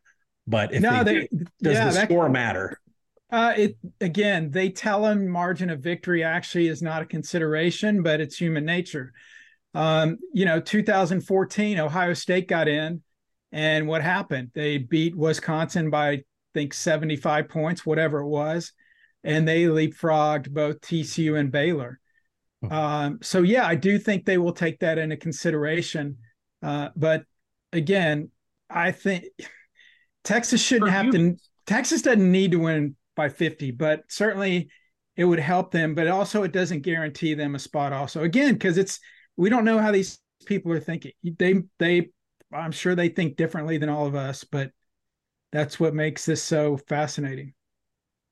[0.45, 2.79] But if no, they, they, do, does yeah, the score matter?
[3.31, 8.21] Uh, it again, they tell them margin of victory actually is not a consideration, but
[8.21, 9.13] it's human nature.
[9.73, 13.01] Um, you know, 2014, Ohio State got in,
[13.51, 14.51] and what happened?
[14.53, 18.71] They beat Wisconsin by I think 75 points, whatever it was,
[19.23, 21.99] and they leapfrogged both TCU and Baylor.
[22.69, 26.17] Um, so yeah, I do think they will take that into consideration.
[26.61, 27.23] Uh, but
[27.71, 28.29] again,
[28.69, 29.25] I think
[30.23, 31.11] Texas shouldn't For have humans.
[31.11, 31.37] to.
[31.65, 34.69] Texas doesn't need to win by 50, but certainly
[35.15, 35.95] it would help them.
[35.95, 37.93] But also, it doesn't guarantee them a spot.
[37.93, 38.99] Also, again, because it's
[39.37, 41.11] we don't know how these people are thinking.
[41.23, 42.09] They they,
[42.51, 44.71] I'm sure they think differently than all of us, but
[45.51, 47.53] that's what makes this so fascinating.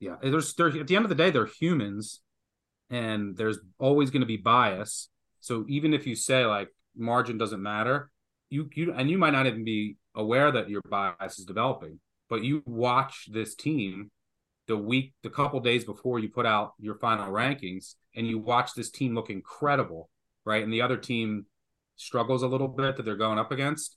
[0.00, 2.20] Yeah, there's there, at the end of the day, they're humans,
[2.90, 5.08] and there's always going to be bias.
[5.40, 8.10] So even if you say like margin doesn't matter,
[8.50, 12.42] you you and you might not even be aware that your bias is developing, but
[12.44, 14.10] you watch this team
[14.68, 18.74] the week, the couple days before you put out your final rankings, and you watch
[18.74, 20.08] this team look incredible,
[20.44, 20.62] right?
[20.62, 21.46] And the other team
[21.96, 23.96] struggles a little bit that they're going up against.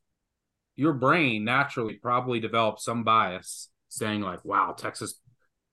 [0.75, 5.19] Your brain naturally probably develops some bias saying like, "Wow, Texas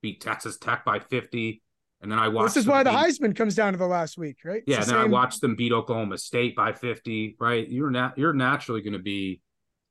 [0.01, 1.61] beat Texas Tech by 50.
[2.01, 4.17] And then I watched This is why the beat- Heisman comes down to the last
[4.17, 4.57] week, right?
[4.57, 7.67] It's Yeah, the and then I same- watched them beat Oklahoma State by 50, right?
[7.69, 9.41] You're not you're naturally going to be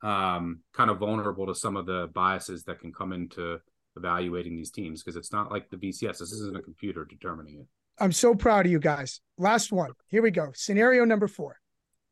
[0.02, 3.58] um kind of vulnerable to some of the biases that can come into
[3.96, 6.18] evaluating these teams because it's not like the BCS.
[6.18, 7.66] This isn't a computer determining it.
[7.98, 9.20] I'm so proud of you guys.
[9.38, 9.92] Last one.
[10.06, 10.50] Here we go.
[10.54, 11.58] Scenario number four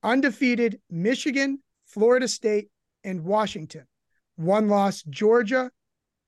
[0.03, 2.69] undefeated Michigan, Florida State,
[3.05, 3.87] and Washington.
[4.37, 5.71] One loss, Georgia,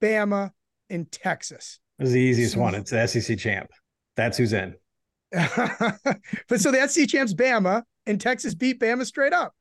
[0.00, 0.50] Bama,
[0.90, 1.78] and Texas.
[1.98, 2.74] This is the easiest one.
[2.74, 3.70] It's the SEC champ.
[4.16, 4.74] That's who's in.
[5.32, 9.54] but so the SC champs Bama and Texas beat Bama straight up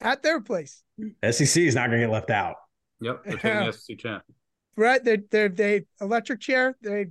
[0.00, 0.82] at their place.
[1.30, 2.56] SEC is not going to get left out.
[3.00, 4.22] Yep, they're taking the SEC champ.
[4.76, 5.02] Right?
[5.02, 6.76] They they they electric chair.
[6.82, 7.06] They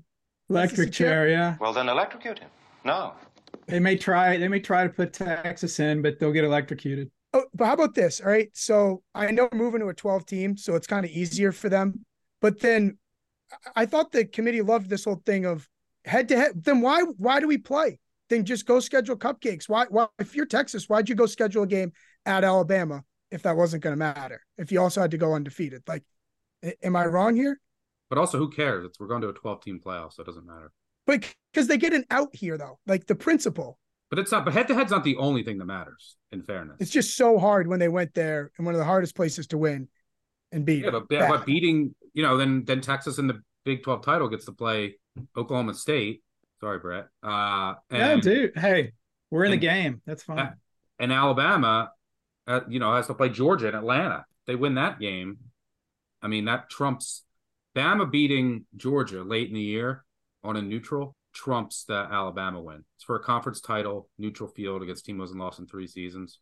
[0.50, 1.26] Electric chair?
[1.26, 1.56] chair, yeah.
[1.60, 2.50] Well, then electrocute him.
[2.84, 3.13] No.
[3.67, 4.38] They may try.
[4.38, 7.10] They may try to put Texas in, but they'll get electrocuted.
[7.34, 8.21] Oh, but how about this?
[8.21, 8.50] All right.
[8.54, 11.69] So I know we're moving to a 12 team, so it's kind of easier for
[11.69, 12.06] them.
[12.41, 12.98] But then
[13.76, 15.67] I- I thought the committee loved this whole thing of
[16.06, 16.63] head to head.
[16.63, 18.00] Then why why do we play?
[18.30, 19.67] Then just go schedule cupcakes.
[19.67, 21.91] Why why if you're Texas, why'd you go schedule a game
[22.25, 24.41] at Alabama if that wasn't going to matter?
[24.57, 25.83] If you also had to go undefeated.
[25.88, 26.03] Like
[26.83, 27.59] am I wrong here?
[28.09, 28.85] But also, who cares?
[28.85, 30.71] It's we're going to a 12 team playoff, so it doesn't matter.
[31.07, 33.79] But because they get an out here though, like the principle.
[34.09, 34.45] But it's not.
[34.45, 36.17] But head to head's not the only thing that matters.
[36.31, 39.15] In fairness, It's just so hard when they went there and one of the hardest
[39.15, 39.88] places to win
[40.51, 40.83] and beat.
[40.83, 44.27] Yeah, but, yeah, but beating, you know, then then Texas in the Big Twelve title
[44.27, 44.95] gets to play
[45.35, 46.21] Oklahoma State.
[46.59, 47.05] Sorry, Brett.
[47.23, 48.57] Uh, yeah, and, dude.
[48.57, 48.93] Hey,
[49.31, 50.01] we're in the game.
[50.05, 50.53] That's fine.
[50.99, 51.91] and Alabama,
[52.47, 54.25] uh, you know, has to play Georgia and Atlanta.
[54.47, 55.38] They win that game.
[56.21, 57.23] I mean, that trumps
[57.75, 60.03] Bama beating Georgia late in the year
[60.43, 62.84] on a neutral trumps the Alabama win.
[62.95, 65.88] It's for a conference title, neutral field against a team who hasn't lost in three
[65.88, 66.39] seasons.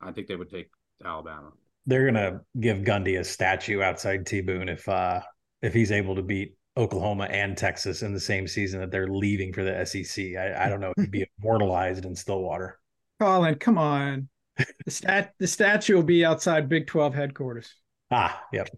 [0.00, 0.70] I think they would take
[1.04, 1.50] Alabama.
[1.86, 5.20] They're going to give Gundy a statue outside T Boone if uh
[5.62, 9.52] if he's able to beat Oklahoma and Texas in the same season that they're leaving
[9.52, 10.36] for the SEC.
[10.36, 12.78] I, I don't know if he'd be immortalized in Stillwater.
[13.20, 14.28] Collin, come on.
[14.84, 17.74] The stat the statue will be outside Big 12 headquarters.
[18.10, 18.68] Ah, yep.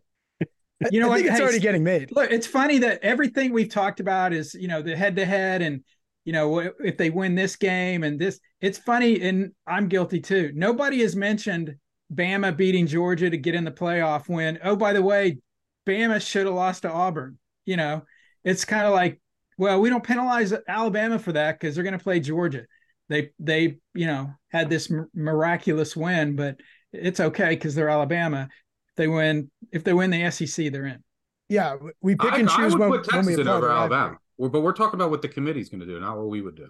[0.91, 1.17] You know I what?
[1.17, 2.11] think it's Hey, already getting made.
[2.11, 5.63] Look, it's funny that everything we've talked about is, you know, the head to head
[5.63, 5.83] and,
[6.25, 9.21] you know, if they win this game and this, it's funny.
[9.23, 10.53] And I'm guilty too.
[10.55, 11.77] Nobody has mentioned
[12.15, 15.39] Bama beating Georgia to get in the playoff when, oh, by the way,
[15.87, 17.39] Bama should have lost to Auburn.
[17.65, 18.03] You know,
[18.45, 19.21] it's kind of like,
[19.59, 22.67] well, we don't penalize Alabama for that because they're going to play Georgia.
[23.09, 26.57] They, they, you know, had this mi- miraculous win, but
[26.93, 28.49] it's okay because they're Alabama.
[28.91, 31.03] If they win, if they win the SEC, they're in.
[31.49, 33.57] Yeah, we pick I, and I choose would when, put when we Texas in apply
[33.57, 34.03] over the Alabama.
[34.03, 34.19] rivalry.
[34.39, 36.57] Well, but we're talking about what the committee's going to do, not what we would
[36.57, 36.69] do.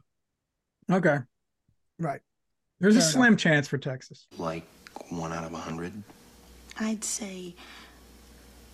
[0.91, 1.19] Okay.
[1.99, 2.21] Right.
[2.81, 4.27] There's a Fair slim chance for Texas.
[4.37, 4.65] Like
[5.09, 5.93] one out of a hundred?
[6.79, 7.55] I'd say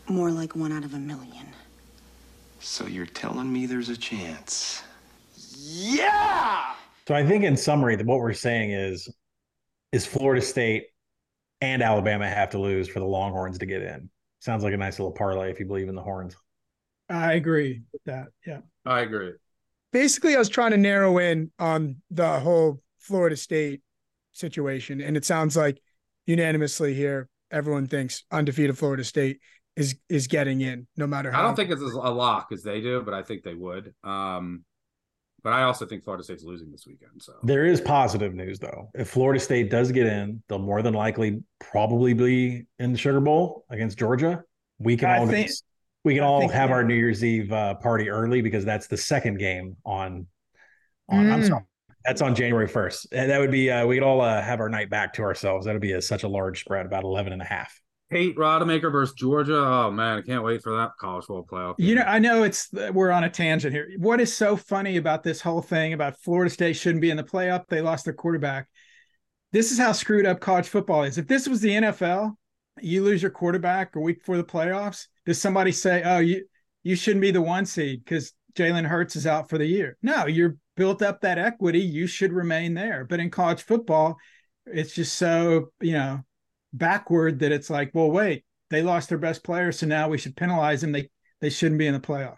[0.08, 1.46] more like one out of a million.
[2.58, 4.82] So you're telling me there's a chance?
[7.08, 9.08] So I think in summary that what we're saying is
[9.92, 10.86] is Florida State
[11.60, 14.08] and Alabama have to lose for the Longhorns to get in.
[14.40, 16.34] Sounds like a nice little parlay if you believe in the horns.
[17.08, 18.28] I agree with that.
[18.46, 18.60] Yeah.
[18.84, 19.32] I agree.
[19.92, 23.82] Basically, I was trying to narrow in on the whole Florida State
[24.32, 25.80] situation, and it sounds like
[26.26, 29.40] unanimously here, everyone thinks undefeated Florida State
[29.76, 31.40] is is getting in, no matter how.
[31.40, 33.92] I don't think it's as a lock as they do, but I think they would.
[34.02, 34.64] Um,
[35.44, 37.20] but I also think Florida State's losing this weekend.
[37.22, 38.90] So There is positive news though.
[38.94, 43.20] If Florida State does get in, they'll more than likely probably be in the Sugar
[43.20, 44.44] Bowl against Georgia.
[44.78, 45.50] We can I all think-
[46.04, 48.86] we can I all think- have our New Year's Eve uh, party early because that's
[48.86, 50.26] the second game on.
[51.08, 51.48] on I'm Mm.
[51.48, 51.62] sorry,
[52.04, 54.68] that's on January first, and that would be uh, we could all uh, have our
[54.68, 55.66] night back to ourselves.
[55.66, 57.81] That'd be a, such a large spread, about 11 and a half.
[58.12, 59.56] Tate Rodemaker versus Georgia.
[59.56, 61.74] Oh man, I can't wait for that college football playoff.
[61.78, 63.90] You know, I know it's we're on a tangent here.
[63.96, 67.24] What is so funny about this whole thing about Florida State shouldn't be in the
[67.24, 67.66] playoff?
[67.68, 68.68] They lost their quarterback.
[69.52, 71.16] This is how screwed up college football is.
[71.16, 72.32] If this was the NFL,
[72.80, 75.06] you lose your quarterback a week before the playoffs.
[75.24, 76.44] Does somebody say, "Oh, you
[76.82, 79.96] you shouldn't be the one seed because Jalen Hurts is out for the year"?
[80.02, 81.80] No, you're built up that equity.
[81.80, 83.06] You should remain there.
[83.06, 84.18] But in college football,
[84.66, 86.24] it's just so you know
[86.72, 90.36] backward that it's like, well, wait, they lost their best player, so now we should
[90.36, 90.92] penalize them.
[90.92, 92.36] They they shouldn't be in the playoff.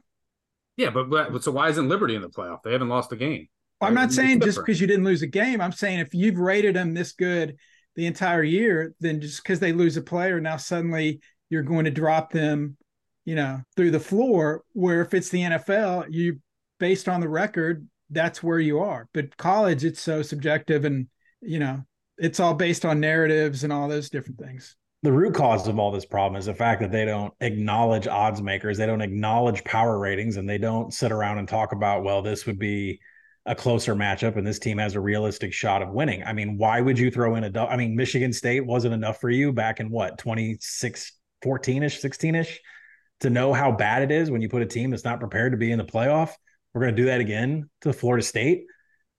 [0.77, 2.63] Yeah, but, but so why isn't Liberty in the playoff?
[2.65, 3.49] They haven't lost a game.
[3.81, 5.61] I'm not saying just because you didn't lose a game.
[5.61, 7.57] I'm saying if you've rated them this good
[7.97, 11.21] the entire year, then just because they lose a player, now suddenly
[11.51, 12.77] you're going to drop them,
[13.25, 14.63] you know, through the floor.
[14.73, 16.41] Where if it's the NFL, you
[16.81, 19.07] based on the record, that's where you are.
[19.13, 21.09] But college, it's so subjective, and
[21.41, 21.85] you know,
[22.19, 24.77] it's all based on narratives and all those different things.
[25.03, 28.41] The root cause of all this problem is the fact that they don't acknowledge odds
[28.41, 32.23] makers, they don't acknowledge power ratings, and they don't sit around and talk about, well,
[32.23, 33.01] this would be
[33.47, 36.25] a closer matchup and this team has a realistic shot of winning.
[36.25, 39.29] I mean, why would you throw in a I mean, Michigan State wasn't enough for
[39.29, 41.13] you back in what, 26
[41.45, 42.57] 14ish, 16ish
[43.21, 45.59] to know how bad it is when you put a team that's not prepared to
[45.59, 46.33] be in the playoff.
[46.73, 48.65] We're going to do that again to Florida State.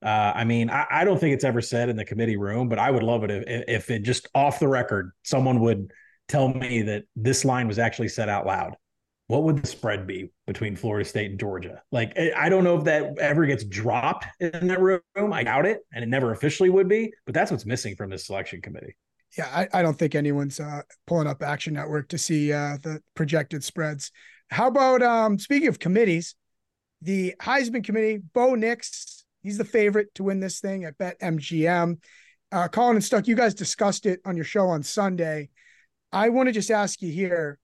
[0.05, 2.77] Uh, I mean, I, I, don't think it's ever said in the committee room, but
[2.77, 5.89] I would love it if, if it just off the record, someone would
[6.27, 8.75] tell me that this line was actually said out loud.
[9.27, 11.81] What would the spread be between Florida State and Georgia?
[11.91, 15.01] Like, I don't know if that ever gets dropped in that room.
[15.33, 17.11] I doubt it, and it never officially would be.
[17.25, 18.95] But that's what's missing from this selection committee.
[19.35, 23.01] Yeah, I, I don't think anyone's uh, pulling up Action Network to see uh, the
[23.15, 24.11] projected spreads.
[24.51, 26.35] How about um, speaking of committees,
[27.01, 31.99] the Heisman committee, Bo Nix He's the favorite to win this thing at BetMGM.
[32.51, 35.49] Uh, Collin and Stuck, you guys discussed it on your show on Sunday.
[36.12, 37.60] I want to just ask you here,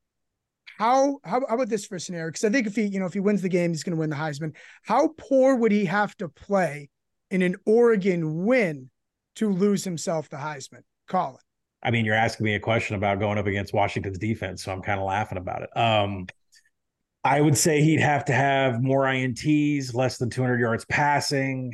[0.78, 2.28] how, how how about this for a scenario?
[2.30, 4.00] Because I think if he you know if he wins the game, he's going to
[4.00, 4.56] win the Heisman.
[4.84, 6.90] How poor would he have to play
[7.32, 8.92] in an Oregon win
[9.38, 10.84] to lose himself the Heisman?
[11.08, 11.40] Collin.
[11.84, 14.84] I mean, you're asking me a question about going up against Washington's defense, so I'm
[14.84, 15.76] kind of laughing about it.
[15.76, 16.28] Um,
[17.24, 21.72] I would say he'd have to have more INTs, less than 200 yards passing,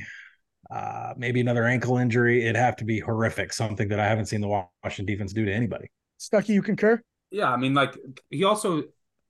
[0.70, 2.44] uh, maybe another ankle injury.
[2.44, 4.48] It'd have to be horrific, something that I haven't seen the
[4.84, 5.90] Washington defense do to anybody.
[6.20, 7.02] Stuckey, you concur?
[7.32, 7.98] Yeah, I mean, like
[8.30, 8.84] he also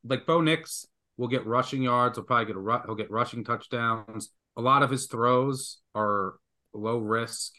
[0.03, 2.17] like Bo Nix will get rushing yards.
[2.17, 4.29] He'll probably get a he'll get rushing touchdowns.
[4.55, 6.35] A lot of his throws are
[6.73, 7.53] low risk,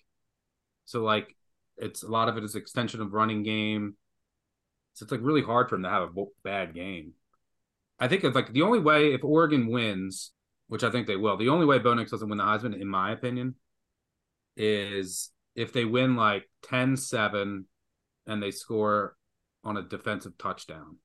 [0.84, 1.36] so like
[1.76, 3.96] it's a lot of it is extension of running game.
[4.94, 7.12] So it's like really hard for him to have a bad game.
[7.98, 10.32] I think it's like the only way if Oregon wins,
[10.68, 12.88] which I think they will, the only way Bo Nix doesn't win the Heisman, in
[12.88, 13.56] my opinion,
[14.56, 17.64] is if they win like 10-7
[18.26, 19.16] and they score
[19.64, 20.96] on a defensive touchdown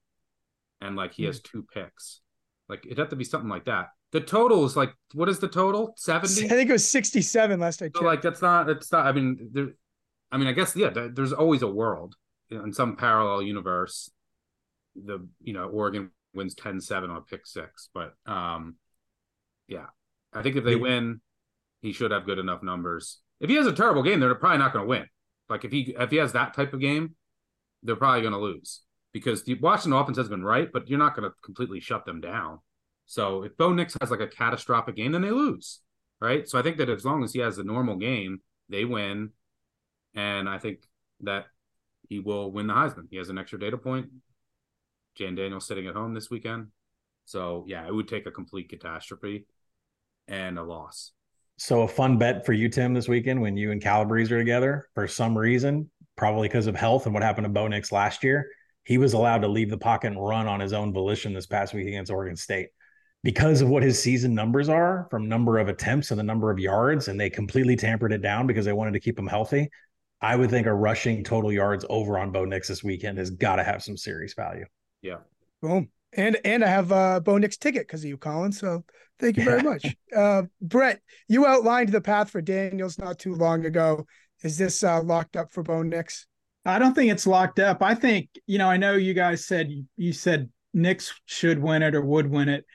[0.82, 1.44] and like he has hmm.
[1.52, 2.22] two picks.
[2.70, 3.90] Like it'd have to be something like that.
[4.12, 5.94] The total is like what is the total?
[5.98, 6.46] 70?
[6.46, 7.98] I think it was 67 last I checked.
[7.98, 9.70] So like that's not it's not I mean there
[10.32, 12.16] I mean I guess yeah, there's always a world
[12.52, 14.12] in some parallel universe
[14.96, 17.90] the you know Oregon wins 10-7 on a pick six.
[17.94, 18.76] But um,
[19.68, 19.88] yeah,
[20.34, 21.22] I think if they win,
[21.82, 23.20] he should have good enough numbers.
[23.40, 25.06] If he has a terrible game, they're probably not going to win.
[25.50, 27.16] Like if he if he has that type of game,
[27.84, 31.16] they're probably going to lose because the Washington offense has been right, but you're not
[31.16, 32.60] going to completely shut them down.
[33.06, 35.82] So if Bo Nix has like a catastrophic game, then they lose,
[36.20, 36.48] right?
[36.48, 39.32] So I think that as long as he has a normal game, they win,
[40.16, 40.80] and I think
[41.22, 41.46] that
[42.10, 43.08] he will win the Heisman.
[43.10, 44.08] He has an extra data point.
[45.16, 46.68] Jan Daniels sitting at home this weekend.
[47.26, 49.46] So yeah, it would take a complete catastrophe
[50.28, 51.12] and a loss.
[51.58, 54.88] So a fun bet for you, Tim, this weekend when you and Calabrese are together
[54.96, 58.48] for some reason, probably because of health and what happened to Bo Nix last year.
[58.86, 61.74] He was allowed to leave the pocket and run on his own volition this past
[61.74, 62.70] week against Oregon State.
[63.24, 66.60] Because of what his season numbers are from number of attempts and the number of
[66.60, 69.70] yards, and they completely tampered it down because they wanted to keep him healthy.
[70.20, 73.58] I would think a rushing total yards over on Bo Nix this weekend has got
[73.58, 74.66] to have some serious value.
[75.04, 75.18] Yeah.
[75.62, 75.90] Boom.
[76.16, 78.52] And and I have a Bo Nix ticket because of you, Collin.
[78.52, 78.84] So
[79.20, 79.86] thank you very much.
[80.16, 84.06] Uh, Brett, you outlined the path for Daniels not too long ago.
[84.44, 86.26] Is this uh, locked up for Bo Nix?
[86.66, 87.84] I don't think it's locked up.
[87.84, 91.96] I think, you know, I know you guys said you said Nix should win it
[91.96, 92.66] or would win it.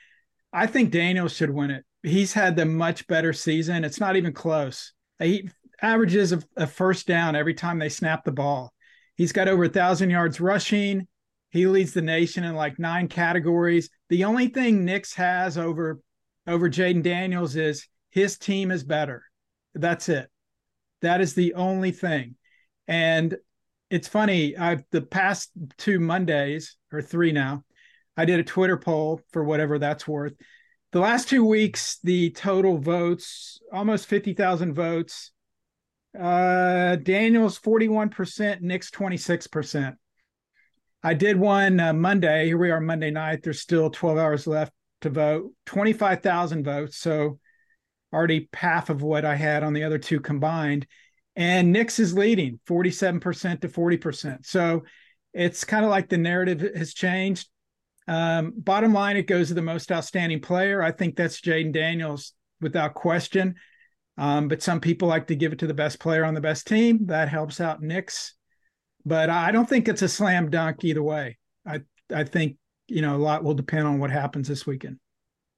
[0.53, 1.85] I think Daniels should win it.
[2.03, 3.83] He's had the much better season.
[3.83, 4.93] It's not even close.
[5.19, 5.49] He
[5.81, 8.73] averages a, a first down every time they snap the ball.
[9.15, 11.07] He's got over a thousand yards rushing.
[11.51, 13.89] He leads the nation in like nine categories.
[14.09, 15.99] The only thing Nix has over
[16.47, 19.23] over Jayden Daniels is his team is better.
[19.73, 20.29] That's it.
[21.01, 22.35] That is the only thing.
[22.87, 23.35] And
[23.89, 24.57] it's funny.
[24.57, 27.63] I've the past two Mondays or three now,
[28.17, 30.33] I did a Twitter poll for whatever that's worth.
[30.91, 35.31] The last two weeks, the total votes almost fifty thousand votes.
[36.19, 39.95] Uh, Daniels forty one percent, Nix twenty six percent.
[41.03, 42.47] I did one uh, Monday.
[42.47, 43.43] Here we are Monday night.
[43.43, 45.51] There's still twelve hours left to vote.
[45.65, 46.97] Twenty five thousand votes.
[46.97, 47.39] So
[48.13, 50.87] already half of what I had on the other two combined.
[51.35, 54.45] And Nix is leading 47% to 40%.
[54.45, 54.83] So
[55.33, 57.47] it's kind of like the narrative has changed.
[58.07, 60.81] Um, bottom line, it goes to the most outstanding player.
[60.81, 63.55] I think that's Jayden Daniels without question.
[64.17, 66.67] Um, but some people like to give it to the best player on the best
[66.67, 67.05] team.
[67.05, 68.33] That helps out Nix.
[69.05, 71.37] But I don't think it's a slam dunk either way.
[71.65, 71.81] I
[72.13, 74.99] I think you know a lot will depend on what happens this weekend.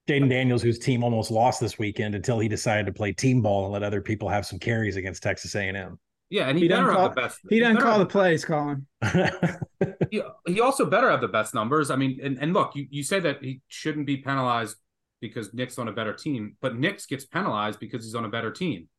[0.08, 3.66] Jayden Daniels, whose team almost lost this weekend until he decided to play team ball
[3.66, 6.00] and let other people have some carries against Texas A&M.
[6.30, 7.40] Yeah, and he, He better doesn't have call, the best.
[7.50, 8.88] he doesn't better call the plays, Collin.
[10.10, 11.92] he, he also better have the best numbers.
[11.92, 14.78] I mean, and, and look, you, you say that he shouldn't be penalized
[15.20, 18.52] because Nix on a better team, but Nix gets penalized because he's on a better
[18.52, 18.90] team,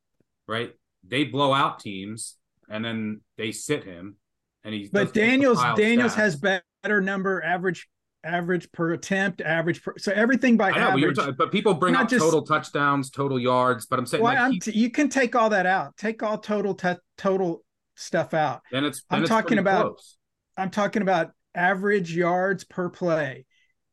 [0.46, 0.72] right?
[1.06, 2.36] They blow out teams
[2.68, 4.16] and then they sit him,
[4.64, 4.88] and he.
[4.92, 6.16] But Daniels Daniels stats.
[6.16, 7.88] has better number average
[8.24, 11.16] average per attempt, average per so everything by know, but, average.
[11.16, 13.86] talking- but people bring up just- total touchdowns, total yards.
[13.86, 15.96] But I'm saying, Why like, I'm he- t- you can take all that out.
[15.96, 17.64] Take all total te- total
[17.96, 18.62] stuff out.
[18.72, 19.02] And it's.
[19.10, 20.16] Then I'm it's talking about- close.
[20.56, 23.46] I'm talking about average yards per play,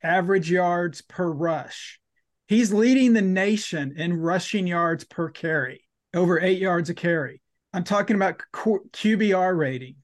[0.04, 2.00] average yards per rush.
[2.48, 7.42] He's leading the nation in rushing yards per carry, over eight yards a carry.
[7.74, 9.96] I'm talking about Q- QBR rating.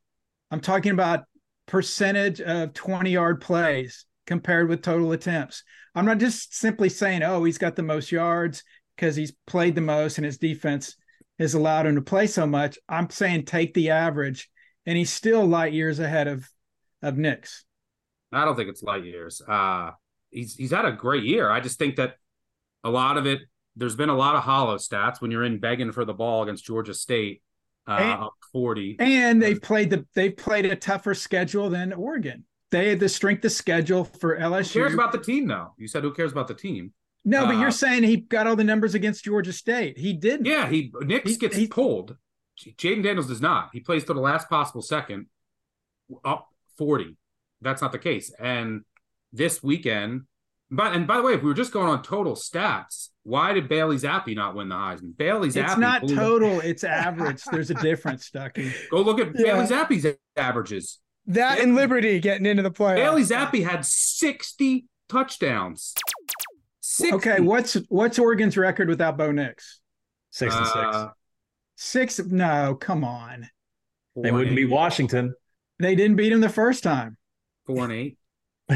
[0.56, 1.26] I'm talking about
[1.66, 5.66] percentage of 20 yard plays compared with total attempts.
[5.94, 8.64] I'm not just simply saying, oh, he's got the most yards
[8.96, 10.96] because he's played the most and his defense
[11.40, 12.78] has allowed him to play so much.
[12.88, 14.50] I'm saying take the average,
[14.86, 16.50] and he's still light years ahead of
[17.02, 17.66] of Nix.
[18.32, 19.42] I don't think it's light years.
[19.46, 19.92] Uh
[20.30, 21.50] he's he's had a great year.
[21.50, 22.16] I just think that
[22.82, 23.42] a lot of it
[23.76, 26.64] there's been a lot of hollow stats when you're in begging for the ball against
[26.64, 27.42] Georgia State
[27.88, 28.96] uh And- up 40.
[29.00, 32.46] And they've played the they've played a tougher schedule than Oregon.
[32.72, 34.74] They had the strength of schedule for Who LSU.
[34.74, 35.74] cares about the team though?
[35.78, 36.94] You said who cares about the team?
[37.28, 39.98] no, but uh, you're saying he got all the numbers against Georgia State.
[39.98, 40.46] He didn't.
[40.46, 42.18] Yeah, he Nix He- gets he- pulled.
[42.58, 43.70] Jayden Daniels does not.
[43.74, 45.26] He plays to the last possible second
[46.24, 47.18] up 40.
[47.62, 48.32] That's not the case.
[48.40, 48.84] And
[49.34, 50.22] this weekend,
[50.72, 53.68] but and by the way, if we were just going on total stats, why did
[53.70, 55.16] Bailey Zappe not win the Heisman?
[55.18, 57.44] Bailey Zappe It's not blew- total, it's average.
[57.46, 58.72] There's a difference, Stuckey.
[58.90, 59.54] Go look at Yeah.
[59.54, 61.00] Bailey Zappe's averages.
[61.28, 62.96] That and Liberty getting into the playoffs.
[62.98, 65.94] Bailey Zappe had 60 touchdowns.
[66.82, 67.16] 60.
[67.16, 69.82] Okay, what's what's Oregon's record without Bo Nix?
[70.32, 70.78] Six and six.
[70.78, 71.10] Uh,
[71.78, 72.20] Six?
[72.20, 73.50] No, come on.
[74.16, 74.70] They wouldn't beat.
[74.70, 75.34] Washington.
[75.80, 77.18] They didn't beat him the first time.
[77.66, 78.18] Four and eight.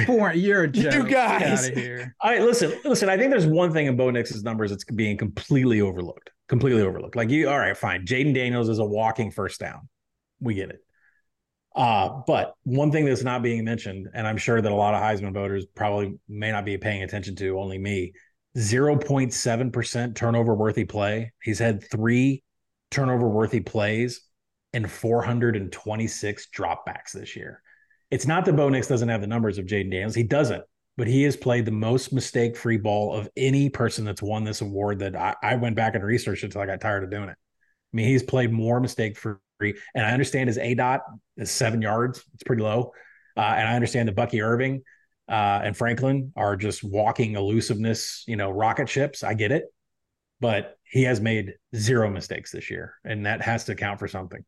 [0.06, 1.10] Four, you're a joke.
[1.10, 1.40] guys.
[1.40, 2.16] Get out of here.
[2.22, 3.10] All right, listen, listen.
[3.10, 6.30] I think there's one thing in Bo Nix's numbers that's being completely overlooked.
[6.48, 7.16] Completely overlooked.
[7.16, 8.06] Like you, all right, fine.
[8.06, 9.88] Jayden Daniels is a walking first down.
[10.40, 10.80] We get it.
[11.76, 15.02] Uh, but one thing that's not being mentioned, and I'm sure that a lot of
[15.02, 18.14] Heisman voters probably may not be paying attention to, only me,
[18.58, 21.32] 0.7% turnover worthy play.
[21.44, 22.44] He's had three
[22.92, 24.22] turnover worthy plays
[24.74, 27.62] and 426 dropbacks this year.
[28.12, 30.16] It's not that Bo Nix doesn't have the numbers of Jayden Daniels.
[30.16, 30.64] He doesn't,
[30.98, 34.62] but he has played the most mistake free ball of any person that's won this
[34.62, 37.38] award that I, I went back and researched until I got tired of doing it.
[37.38, 39.36] I mean, he's played more mistake free.
[39.62, 41.02] And I understand his aDOT
[41.38, 42.24] is seven yards.
[42.34, 42.94] It's pretty low.
[43.36, 44.84] Uh, and I understand that Bucky Irving
[45.28, 49.24] uh, and Franklin are just walking elusiveness, you know, rocket ships.
[49.24, 49.66] I get it.
[50.40, 52.96] But he has made zero mistakes this year.
[53.04, 54.44] And that has to count for something.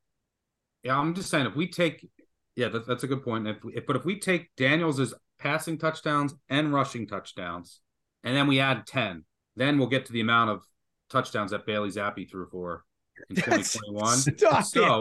[0.84, 2.08] Yeah, I'm just saying if we take,
[2.56, 3.48] yeah, that, that's a good point.
[3.48, 7.80] If, if but if we take Daniels' passing touchdowns and rushing touchdowns,
[8.24, 9.24] and then we add ten,
[9.56, 10.62] then we'll get to the amount of
[11.10, 12.84] touchdowns that Bailey Zappe threw for
[13.30, 14.64] in That's- 2021.
[14.64, 15.00] So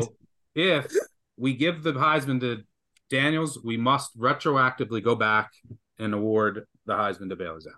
[0.54, 0.84] it.
[0.86, 0.92] if
[1.36, 2.62] we give the Heisman to
[3.10, 5.50] Daniels, we must retroactively go back
[5.98, 7.74] and award the Heisman to Bailey Zappe.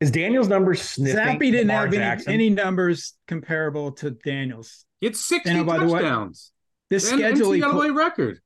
[0.00, 1.16] Is Daniels' numbers sniffing?
[1.16, 4.84] Zappe didn't Lamar have any, any numbers comparable to Daniels.
[5.00, 6.52] It's had 60 And oh, by the way, touchdowns.
[6.90, 8.40] This And schedule, he NCAA put- record.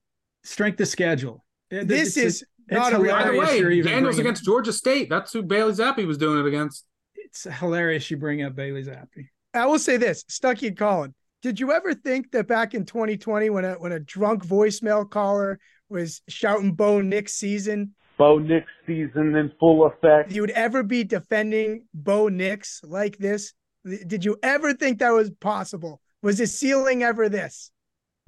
[0.48, 1.44] Strength of schedule.
[1.70, 4.44] This it's- is it's not a real- By the way, you're even Daniels bringing- against
[4.44, 5.08] Georgia State.
[5.10, 6.86] That's who Bailey Zappe was doing it against.
[7.14, 9.28] It's hilarious you bring up Bailey Zappe.
[9.52, 11.14] I will say this, Stuckey and Collin.
[11.42, 15.58] Did you ever think that back in 2020, when a when a drunk voicemail caller
[15.90, 20.32] was shouting Bo Nix season, Bo Nix season in full effect.
[20.32, 23.52] you would ever be defending Bo Nix like this?
[23.84, 26.00] Did you ever think that was possible?
[26.22, 27.70] Was the ceiling ever this?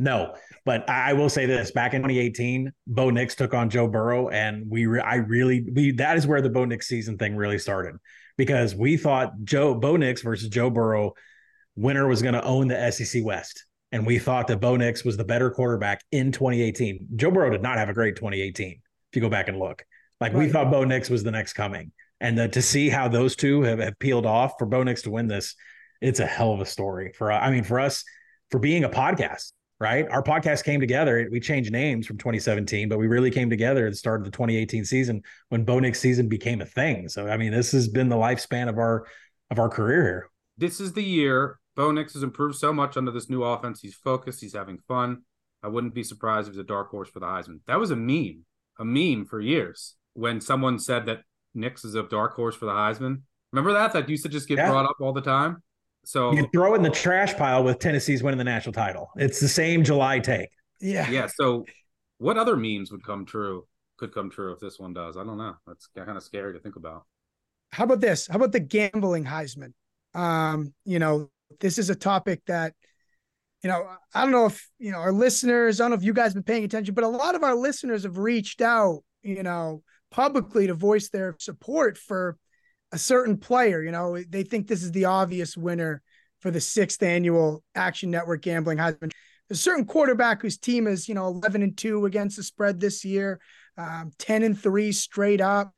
[0.01, 0.35] No,
[0.65, 4.65] but I will say this: back in 2018, Bo Nix took on Joe Burrow, and
[4.67, 7.97] we, re- I really, we that is where the Bo Nix season thing really started
[8.39, 11.13] because we thought Joe Bo Nix versus Joe Burrow,
[11.77, 15.19] winner was going to own the SEC West, and we thought that Bo Nix was
[15.19, 17.09] the better quarterback in 2018.
[17.17, 18.71] Joe Burrow did not have a great 2018.
[18.71, 19.85] If you go back and look,
[20.19, 20.39] like right.
[20.39, 21.93] we thought Bo Nix was the next coming,
[22.23, 25.11] and the, to see how those two have, have peeled off for Bo Nix to
[25.11, 25.57] win this,
[26.01, 27.31] it's a hell of a story for.
[27.31, 28.03] I mean, for us,
[28.51, 30.07] for being a podcast right?
[30.11, 31.27] Our podcast came together.
[31.33, 34.31] We changed names from 2017, but we really came together at the start of the
[34.31, 37.09] 2018 season when Bo Nix season became a thing.
[37.09, 39.07] So I mean, this has been the lifespan of our
[39.51, 40.31] of our career here.
[40.59, 43.81] This is the year Bo Nix has improved so much under this new offense.
[43.81, 44.41] He's focused.
[44.41, 45.23] He's having fun.
[45.63, 47.61] I wouldn't be surprised if he's a dark horse for the Heisman.
[47.67, 48.45] That was a meme,
[48.79, 51.23] a meme for years when someone said that
[51.55, 53.23] Nix is a dark horse for the Heisman.
[53.53, 53.93] Remember that?
[53.93, 54.71] That used to just get yeah.
[54.71, 55.63] brought up all the time.
[56.05, 59.11] So you throw in the trash pile with Tennessee's winning the national title.
[59.17, 60.49] It's the same July take.
[60.81, 61.09] Yeah.
[61.11, 61.27] Yeah.
[61.27, 61.65] So
[62.19, 63.67] what other memes would come true?
[63.99, 65.17] Could come true if this one does.
[65.17, 65.55] I don't know.
[65.67, 67.05] That's kind of scary to think about.
[67.73, 68.27] How about this?
[68.27, 69.73] How about the gambling Heisman?
[70.15, 71.31] Um, you know,
[71.61, 72.73] this is a topic that,
[73.63, 76.15] you know, I don't know if, you know, our listeners, I don't know if you
[76.15, 79.43] guys have been paying attention, but a lot of our listeners have reached out, you
[79.43, 82.39] know, publicly to voice their support for
[82.93, 83.83] a certain player.
[83.83, 86.03] You know, they think this is the obvious winner
[86.41, 89.13] for the sixth annual Action Network Gambling Heisman.
[89.51, 93.05] A certain quarterback whose team is, you know, 11 and 2 against the spread this
[93.05, 93.41] year,
[93.77, 95.73] um, 10 and 3 straight up.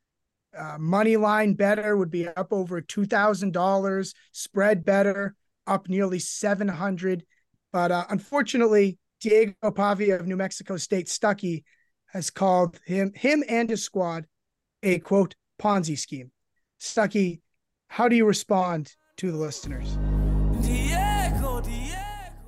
[0.57, 4.15] Uh, money line better would be up over $2,000.
[4.33, 5.35] Spread better,
[5.67, 7.25] up nearly 700
[7.73, 11.63] But uh, unfortunately, Diego Pavia of New Mexico State Stuckey
[12.07, 14.27] has called him him and his squad
[14.83, 16.31] a quote Ponzi scheme.
[16.83, 17.41] Stuckey,
[17.87, 19.97] how do you respond to the listeners?
[20.67, 21.97] Diego, Diego.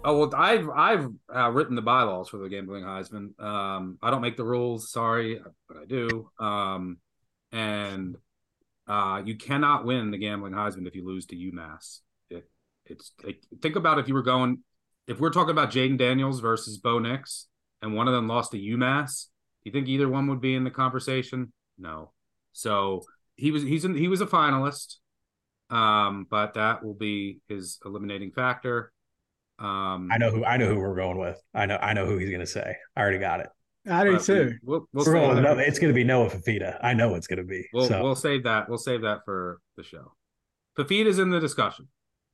[0.05, 3.41] Oh well, I've I've uh, written the bylaws for the gambling Heisman.
[3.41, 6.29] Um, I don't make the rules, sorry, but I do.
[6.41, 6.99] Um,
[7.53, 8.17] and
[8.89, 12.01] uh, you cannot win the gambling Heisman if you lose to UMass.
[12.29, 12.51] It,
[12.87, 14.65] it's like, think about if you were going,
[15.07, 17.47] if we're talking about Jayden Daniels versus Bo Nix,
[17.81, 19.27] and one of them lost to UMass.
[19.63, 21.53] Do you think either one would be in the conversation?
[21.79, 22.11] No.
[22.53, 23.05] So
[23.37, 24.97] he was he's in, he was a finalist,
[25.71, 28.93] um, but that will be his eliminating factor.
[29.59, 31.41] Um, I know who I know who we're going with.
[31.55, 32.77] I know I know who he's going to say.
[32.97, 33.49] I already got it.
[33.89, 34.55] I do too.
[34.63, 36.79] We, will we'll going no, it's going to be Noah Fifita.
[36.83, 37.67] I know it's going to be.
[37.73, 38.03] We'll so.
[38.03, 38.69] we'll save that.
[38.69, 40.13] We'll save that for the show.
[40.79, 41.89] Fifita's in the discussion.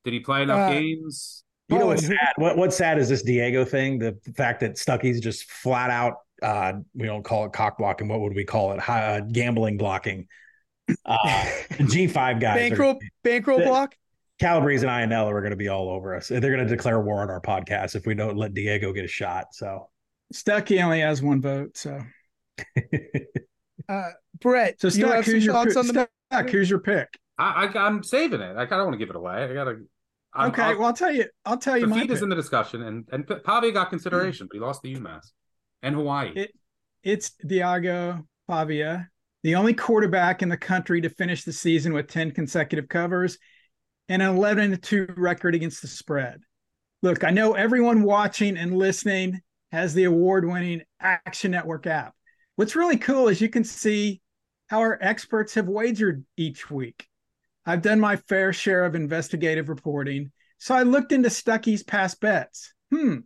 [0.05, 1.45] Did he play enough uh, games?
[1.69, 2.33] You know what's sad?
[2.37, 3.99] What, what's sad is this Diego thing.
[3.99, 6.15] The fact that Stuckey's just flat out.
[6.43, 8.09] Uh, we don't call it cock blocking.
[8.09, 8.81] What would we call it?
[8.81, 10.27] High, uh, gambling blocking
[11.05, 11.51] uh,
[11.87, 13.95] G five guys, bankroll, are, bankroll the, block.
[14.41, 16.29] Calabrese and Iannello are going to be all over us.
[16.29, 19.09] They're going to declare war on our podcast if we don't let Diego get a
[19.09, 19.47] shot.
[19.53, 19.89] So
[20.33, 21.77] Stuckey only has one vote.
[21.77, 22.01] So,
[23.89, 24.11] uh,
[24.41, 27.09] Brett, so Stuck, who's your thoughts on the Stuck, who's your pick?
[27.39, 28.57] I, I am saving it.
[28.57, 29.45] I kind of want to give it away.
[29.45, 29.81] I gotta.
[30.33, 31.27] I'm, okay, I'll, well I'll tell you.
[31.45, 31.87] I'll tell you.
[31.87, 34.95] The feed is in the discussion, and and Pavia got consideration, but he lost the
[34.95, 35.33] UMass
[35.83, 36.33] and Hawaii.
[36.35, 36.53] It,
[37.03, 39.09] it's Diego Pavia
[39.43, 43.39] the only quarterback in the country to finish the season with 10 consecutive covers
[44.09, 46.41] and an 11 2 record against the spread.
[47.03, 49.41] Look, I know everyone watching and listening
[49.73, 52.15] has the award winning Action Network app.
[52.57, 54.21] What's really cool is you can see
[54.67, 57.07] how our experts have wagered each week.
[57.65, 62.75] I've done my fair share of investigative reporting, so I looked into Stuckey's past bets.
[62.93, 63.19] Hmm.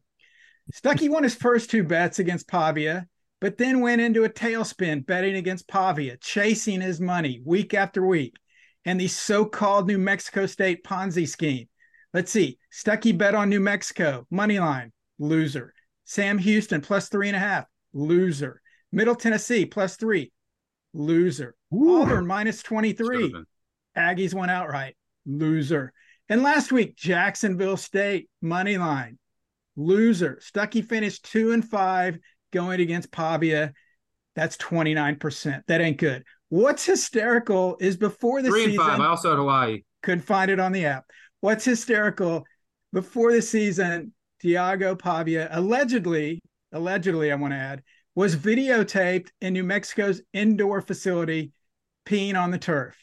[0.73, 3.07] Stuckey won his first two bets against Pavia
[3.45, 8.39] but then went into a tailspin betting against Pavia, chasing his money week after week.
[8.87, 11.69] And the so called New Mexico State Ponzi scheme.
[12.15, 12.57] Let's see.
[12.73, 15.75] Stuckey bet on New Mexico, money line, loser.
[16.07, 18.63] Sam Houston plus three and a half, loser.
[18.91, 20.33] Middle Tennessee plus three,
[20.95, 21.55] loser.
[21.71, 22.01] Ooh.
[22.01, 23.35] Auburn minus 23.
[23.95, 25.93] Aggies went outright, loser.
[26.31, 29.19] And last week, Jacksonville State, money line,
[29.77, 30.41] loser.
[30.43, 32.19] Stuckey finished two and five
[32.55, 33.75] going against Pavia.
[34.35, 35.63] That's 29%.
[35.67, 36.25] That ain't good.
[36.49, 38.79] What's hysterical is before the Three season.
[38.87, 39.01] Five.
[39.01, 39.83] I also had Hawaii.
[40.03, 41.05] Couldn't find it on the app.
[41.41, 42.45] What's hysterical
[42.93, 46.41] before the season, Diego Pavia allegedly,
[46.73, 47.83] allegedly, I want to add,
[48.15, 51.53] was videotaped in New Mexico's indoor facility
[52.07, 52.97] peeing on the turf.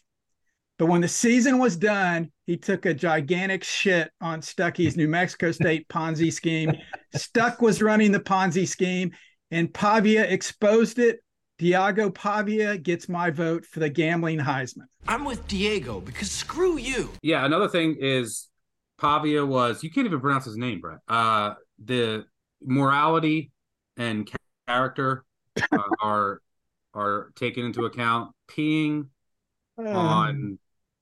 [0.79, 5.51] But when the season was done, he took a gigantic shit on Stuckey's New Mexico
[5.51, 6.73] State Ponzi scheme.
[7.15, 9.11] Stuck was running the Ponzi scheme
[9.51, 11.19] and Pavia exposed it.
[11.57, 14.85] Diego Pavia gets my vote for the gambling Heisman.
[15.07, 17.11] I'm with Diego because screw you.
[17.21, 18.47] Yeah, another thing is
[18.99, 20.99] Pavia was you can't even pronounce his name, Brett.
[21.07, 22.25] Uh the
[22.63, 23.51] morality
[23.97, 24.27] and
[24.67, 25.23] character
[25.71, 26.41] uh, are
[26.93, 28.31] are taken into account.
[28.49, 29.07] Peeing
[29.77, 30.59] Um, on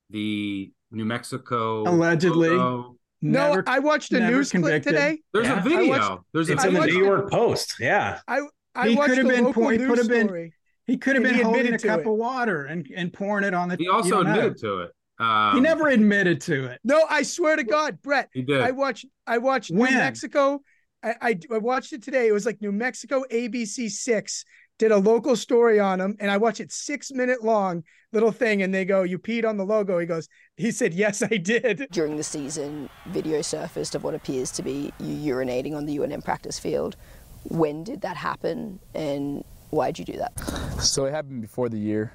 [0.09, 2.49] the New Mexico Allegedly.
[2.49, 2.95] logo.
[3.21, 5.19] No, Never- I watched a never news clip today.
[5.33, 5.53] There's Yeah.
[5.55, 5.89] a I video.
[5.89, 7.03] watched- There's a It's I in the New.
[7.03, 7.75] York Post.
[7.79, 8.19] Yeah.
[8.27, 8.41] I
[8.75, 10.51] I He watched could have a been local po- he news could have been-
[10.85, 12.07] He could have been he holding a cup it.
[12.07, 13.75] of water and, and pouring it on the.
[13.75, 14.31] He also don't know.
[14.31, 14.91] admitted to it.
[15.19, 16.79] Um, He never admitted to it.
[16.83, 18.29] No, I swear to God, Brett.
[18.33, 18.61] He did.
[18.61, 19.05] I watched.
[19.27, 19.91] I watched When?
[19.91, 20.61] New Mexico.
[21.03, 22.27] I, I I watched it today.
[22.27, 24.45] It was like New Mexico ABC six
[24.79, 28.63] did a local story on him, and I watched it six minute long little thing,
[28.63, 31.87] and they go, "You peed on the logo." He goes, "He said yes, I did."
[31.91, 36.23] During the season, video surfaced of what appears to be you urinating on the UNM
[36.23, 36.95] practice field.
[37.43, 40.39] When did that happen, and why'd you do that?
[40.81, 42.13] So it happened before the year.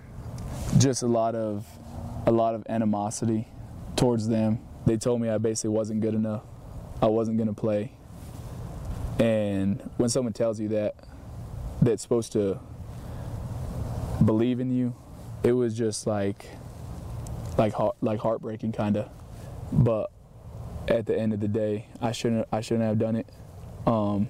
[0.79, 1.67] Just a lot of
[2.27, 3.47] a lot of animosity
[3.95, 4.59] towards them.
[4.87, 6.43] They told me I basically wasn't good enough.
[7.03, 7.93] I wasn't going to play.
[9.19, 10.95] And when someone tells you that
[11.85, 12.59] that's supposed to
[14.25, 14.95] believe in you,
[15.43, 16.47] it was just like
[17.59, 19.09] like heart, like heartbreaking kind of.
[19.73, 20.11] But
[20.89, 23.27] at the end of the day, I shouldn't I shouldn't have done it.
[23.87, 24.29] Um,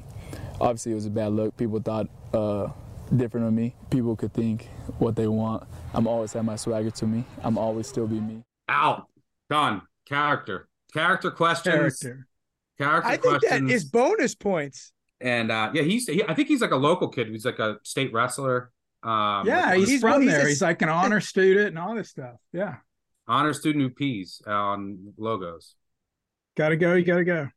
[0.60, 1.56] obviously, it was a bad look.
[1.56, 2.68] People thought uh,
[3.14, 3.74] different of me.
[3.90, 5.64] People could think what they want.
[5.92, 7.24] I'm always have my swagger to me.
[7.42, 8.42] I'm always still be me.
[8.68, 9.06] out.
[9.50, 9.82] Done.
[10.06, 10.68] Character.
[10.92, 11.98] Character questions.
[12.00, 12.26] Character.
[12.78, 13.68] Character I think questions.
[13.68, 14.92] that is bonus points.
[15.24, 16.06] And uh, yeah, he's.
[16.06, 17.28] He, I think he's like a local kid.
[17.28, 18.70] He's like a state wrestler.
[19.02, 20.44] Um, Yeah, like he's, he's- from he's there.
[20.46, 22.36] a- he's like an honor student and all this stuff.
[22.52, 22.76] Yeah.
[23.26, 25.74] honor student who pees on logos.
[26.56, 26.94] Gotta go.
[26.94, 27.48] You gotta go.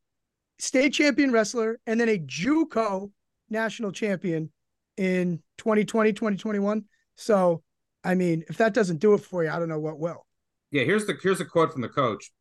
[0.58, 3.10] State champion wrestler, and then a JUCO
[3.48, 4.50] national champion
[4.96, 6.84] in 2020, 2021.
[7.14, 7.62] So,
[8.02, 10.26] I mean, if that doesn't do it for you, I don't know what will.
[10.72, 12.32] Yeah, here's the here's a quote from the coach.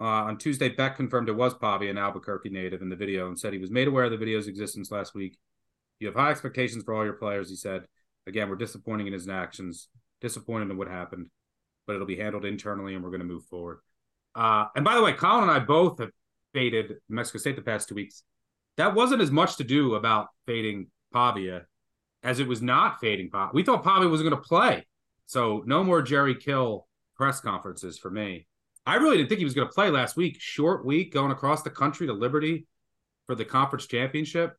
[0.00, 3.38] Uh, on Tuesday, Beck confirmed it was Pavia, an Albuquerque native, in the video, and
[3.38, 5.38] said he was made aware of the video's existence last week.
[6.00, 7.86] You have high expectations for all your players, he said.
[8.26, 9.88] Again, we're disappointing in his actions,
[10.20, 11.28] disappointed in what happened,
[11.86, 13.78] but it'll be handled internally, and we're going to move forward.
[14.34, 16.10] Uh, and by the way, Colin and I both have
[16.52, 18.22] faded Mexico State the past two weeks.
[18.76, 21.66] That wasn't as much to do about fading Pavia
[22.22, 23.52] as it was not fading Pavia.
[23.54, 24.86] We thought Pavia wasn't going to play,
[25.24, 26.86] so no more Jerry Kill
[27.16, 28.46] press conferences for me.
[28.86, 30.36] I really didn't think he was going to play last week.
[30.40, 32.66] Short week going across the country to Liberty
[33.26, 34.56] for the conference championship.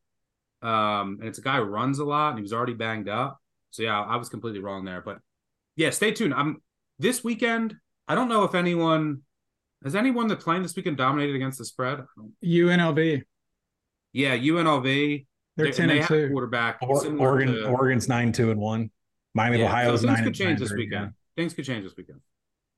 [0.61, 3.39] Um, and it's a guy who runs a lot and he was already banged up.
[3.71, 5.01] So yeah, I was completely wrong there.
[5.01, 5.19] But
[5.75, 6.33] yeah, stay tuned.
[6.33, 6.61] I'm
[6.99, 7.75] this weekend.
[8.07, 9.21] I don't know if anyone
[9.83, 11.99] has anyone that's playing this weekend dominated against the spread.
[12.43, 13.21] UNLV.
[14.13, 15.25] Yeah, UNLV.
[15.55, 16.29] They're They- 10 and and have 2.
[16.29, 16.79] quarterback.
[16.81, 18.91] Or, Oregon, to- Oregon's nine two and one.
[19.33, 21.05] Miami, Yeah, of Ohio's so nine things could change this weekend.
[21.05, 21.41] yeah.
[21.41, 22.19] Things could change this weekend.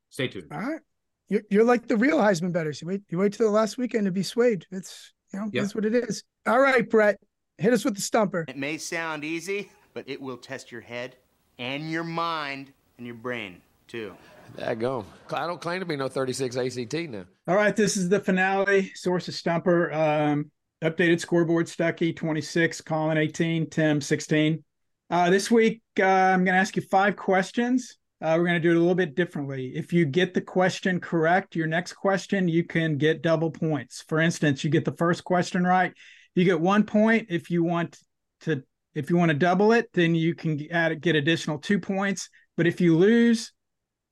[0.09, 0.47] Stay tuned.
[0.51, 0.81] All right.
[1.29, 2.81] You're, you're like the real Heisman betters.
[2.81, 4.65] You wait, you wait till the last weekend to be swayed.
[4.71, 5.61] It's, you know, Yeah.
[5.61, 6.23] that's what it is.
[6.47, 7.19] All right, Brett,
[7.57, 8.45] hit us with the stumper.
[8.47, 11.15] It may sound easy, but it will test your head
[11.59, 14.13] and your mind and your brain too.
[14.55, 15.05] That go.
[15.31, 17.25] I don't claim to be no 36 ACT now.
[17.47, 18.91] All right, this is the finale.
[18.95, 19.93] Sources Stumper.
[19.93, 20.49] Um,
[20.83, 24.63] updated scoreboard Stuckey 26, Collin 18, Tim 16.
[25.11, 27.97] Uh, this week, uh, I'm going to ask you five questions.
[28.21, 29.71] Uh, we're going to do it a little bit differently.
[29.75, 34.03] If you get the question correct, your next question, you can get double points.
[34.09, 35.93] For instance, you get the first question right,
[36.35, 37.27] you get one point.
[37.29, 37.97] If you want
[38.41, 38.63] to,
[38.93, 42.29] if you want to double it, then you can add get additional two points.
[42.57, 43.53] But if you lose,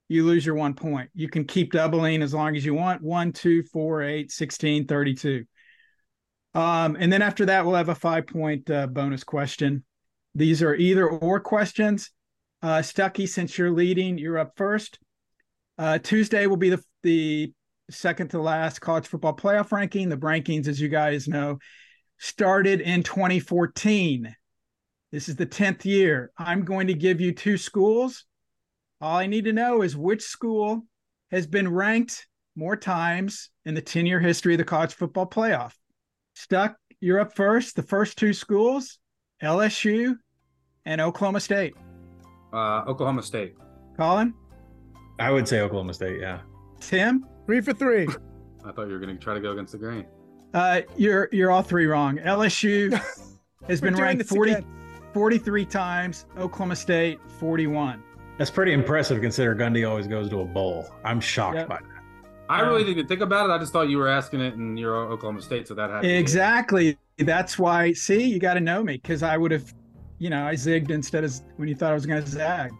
[0.08, 1.10] you lose your one point.
[1.14, 3.02] You can keep doubling as long as you want.
[3.02, 5.44] One, two, four, eight, 16, 32.
[6.54, 9.84] Um, and then after that, we'll have a five point uh, bonus question.
[10.34, 12.12] These are either or questions.
[12.68, 15.00] Uh, Stuckey, since you're leading, you're up first.
[15.78, 17.54] Uh, Tuesday will be the, the
[17.90, 20.10] second to last college football playoff ranking.
[20.10, 21.60] The rankings, as you guys know,
[22.18, 24.36] started in 2014.
[25.14, 26.34] This is the 10th year.
[26.38, 28.26] I'm going to give you two schools.
[29.00, 30.86] All I need to know is which school
[31.32, 35.72] has been ranked more times in the 10 year history of the college football playoff.
[36.34, 37.78] Stuck, you're up first.
[37.78, 39.00] The first two schools,
[39.42, 40.16] LSU
[40.86, 41.74] and Oklahoma State.
[42.54, 43.56] Uh, Oklahoma State.
[43.98, 44.34] Collin?
[45.20, 46.40] I would say Oklahoma State, yeah.
[46.80, 47.26] Tim?
[47.46, 48.08] Three for three.
[48.66, 50.06] I thought you were going to try to go against the grain.
[50.54, 52.18] Uh, you're you're all three wrong.
[52.18, 52.92] LSU
[53.68, 54.66] has been ranked this 40, again.
[55.14, 56.26] 43 times.
[56.38, 58.04] Oklahoma State 41.
[58.38, 60.88] That's pretty impressive considering Gundy always goes to a bowl.
[61.04, 61.68] I'm shocked Yep.
[61.70, 62.04] by that.
[62.50, 63.54] I really didn't think about it.
[63.54, 66.08] I just thought you were asking it and you're Oklahoma State, so that had to
[66.08, 66.20] be it.
[66.20, 66.98] Exactly.
[67.18, 67.92] That's why.
[67.94, 69.74] See, you got to know me because I would have,
[70.20, 72.72] you know, I zigged instead of when you thought I was going to zag.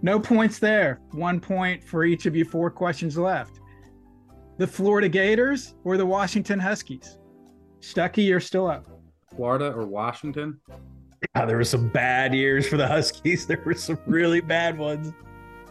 [0.00, 1.00] No points there.
[1.12, 2.44] One point for each of you.
[2.44, 3.60] Four questions left.
[4.58, 7.18] The Florida Gators or the Washington Huskies?
[7.80, 8.86] Stuckey, you're still up.
[9.34, 10.60] Florida or Washington?
[11.34, 13.46] God, there were some bad years for the Huskies.
[13.48, 15.12] There were some really bad ones.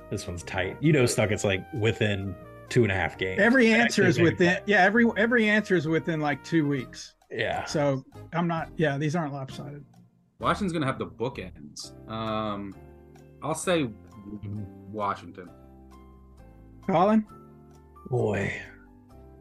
[0.09, 0.77] This one's tight.
[0.81, 1.31] You know, stuck.
[1.31, 2.35] It's like within
[2.69, 3.41] two and a half games.
[3.41, 4.59] Every answer is within.
[4.65, 7.15] Yeah, every every answer is within like two weeks.
[7.29, 7.65] Yeah.
[7.65, 8.03] So
[8.33, 8.69] I'm not.
[8.77, 9.83] Yeah, these aren't lopsided.
[10.39, 11.93] Washington's gonna have the bookends.
[12.09, 12.75] Um,
[13.41, 13.89] I'll say
[14.91, 15.49] Washington.
[16.85, 17.25] Collin.
[18.09, 18.53] Boy,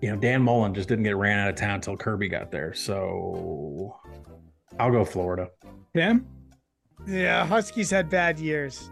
[0.01, 2.75] you know Dan Mullen just didn't get ran out of town until Kirby got there.
[2.75, 3.97] So
[4.79, 5.51] I'll go Florida.
[5.95, 6.27] Tim.
[7.07, 8.91] Yeah, Huskies had bad years.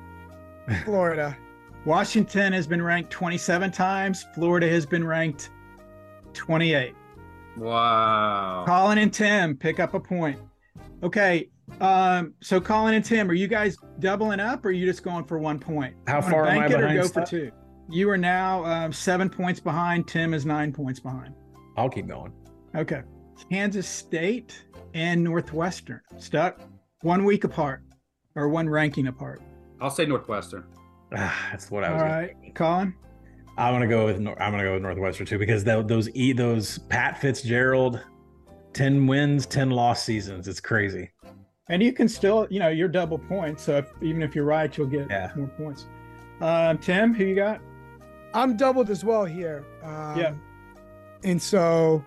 [0.85, 1.37] Florida.
[1.85, 4.25] Washington has been ranked 27 times.
[4.35, 5.51] Florida has been ranked
[6.33, 6.95] 28.
[7.59, 8.65] Wow.
[8.67, 10.41] Collin and Tim pick up a point.
[11.03, 11.51] Okay.
[11.81, 15.25] Um, so Collin and Tim, are you guys doubling up or are you just going
[15.25, 15.95] for one point?
[16.07, 17.25] How far am I it or behind go stuff?
[17.25, 17.51] for two?
[17.91, 20.07] You are now um, seven points behind.
[20.07, 21.35] Tim is nine points behind.
[21.77, 22.33] I'll keep going.
[22.75, 23.03] Okay.
[23.51, 26.61] Kansas State and Northwestern stuck
[27.03, 27.83] one week apart
[28.37, 29.43] or one ranking apart.
[29.81, 30.65] I'll say Northwestern.
[31.17, 32.03] Ah, that's what I All was.
[32.03, 32.95] right, Collin.
[33.57, 36.79] I'm gonna go with I'm gonna go with Northwestern too because tho- those e those
[36.79, 38.01] Pat Fitzgerald,
[38.73, 40.49] ten wins, ten loss seasons.
[40.49, 41.11] It's crazy.
[41.69, 43.63] And you can still, you know, you're double points.
[43.65, 45.31] So if, even if you're right, you'll get Yeah.
[45.35, 45.87] more points.
[46.41, 47.61] Um, Tim, who you got?
[48.35, 49.65] I'm doubled as well here.
[49.83, 50.35] Um, Yeah.
[51.23, 52.05] And so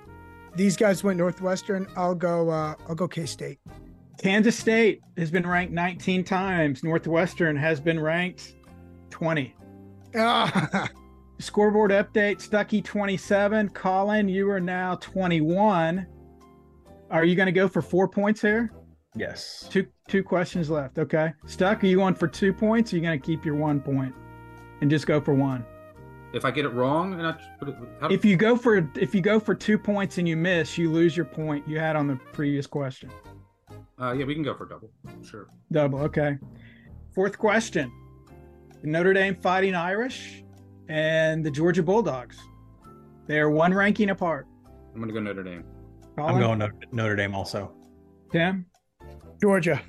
[0.55, 1.87] these guys went Northwestern.
[1.95, 2.49] I'll go.
[2.49, 3.59] Uh, I'll go K State.
[4.19, 6.83] Kansas State has been ranked 19 times.
[6.83, 8.55] Northwestern has been ranked
[9.09, 9.55] 20.
[10.15, 10.89] Ah,
[11.39, 13.69] Scoreboard update Stuckey 27.
[13.69, 16.05] Collin, you are now 21.
[17.09, 18.71] Are you going to go for four points here?
[19.17, 19.67] Yes.
[19.69, 20.97] Two two questions left.
[20.99, 21.33] Okay.
[21.45, 22.91] Stuck, are you going for two points?
[22.91, 24.13] Or are you going to keep your one point
[24.81, 25.65] and just go for one?
[26.33, 29.15] If I get it wrong, and I put it, how, If you go for if
[29.15, 32.05] you go for two points and you miss, you lose your point you had on
[32.07, 33.09] the previous question.
[33.99, 34.91] uh, yeah, we can go for double.
[35.23, 35.47] Sure.
[35.71, 35.99] Double.
[35.99, 36.37] Okay.
[37.15, 37.91] Fourth question:
[38.81, 40.43] the Notre Dame Fighting Irish
[40.89, 42.37] and the Georgia Bulldogs.
[43.25, 44.47] They are one ranking apart.
[44.93, 45.63] I'm gonna go Notre Dame.
[46.15, 46.35] Collin?
[46.35, 47.73] I'm going Notre, Notre Dame also.
[48.31, 48.65] Tim.
[49.41, 49.81] Georgia.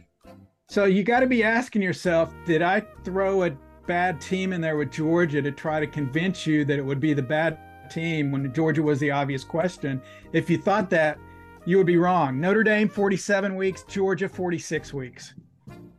[0.69, 3.51] So you got to be asking yourself, did I throw a
[3.87, 7.15] bad team in there with Georgia to try to convince you that it would be
[7.15, 7.59] the bad
[7.91, 10.03] team when Georgia was the obvious question?
[10.33, 11.19] If you thought that,
[11.65, 12.41] you would be wrong.
[12.41, 15.35] Notre Dame 47 weeks, Georgia 46 weeks.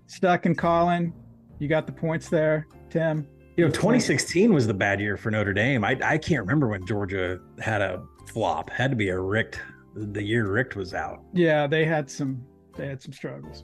[0.05, 1.13] Stuck in Collin,
[1.59, 2.67] you got the points there.
[2.89, 3.27] Tim.
[3.57, 5.83] You know, 2016 was the bad year for Notre Dame.
[5.83, 8.69] I I can't remember when Georgia had a flop.
[8.69, 9.59] Had to be a Richt.
[9.95, 11.23] The year Richt was out.
[11.33, 12.41] Yeah, they had some
[12.79, 13.63] they had some struggles.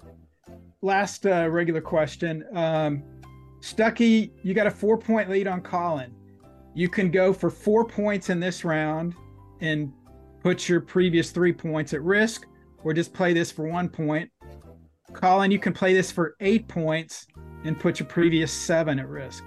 [0.82, 2.46] Last uh, regular question.
[2.54, 3.04] Um,
[3.62, 6.14] Stuckey, you got a four point lead on Collin.
[6.76, 9.16] You can go for four points in this round
[9.62, 9.92] and
[10.42, 12.46] put your previous three points at risk,
[12.84, 14.30] or just play this for one point.
[15.14, 17.26] Collin, you can play this for eight points
[17.64, 19.46] and put your previous seven at risk.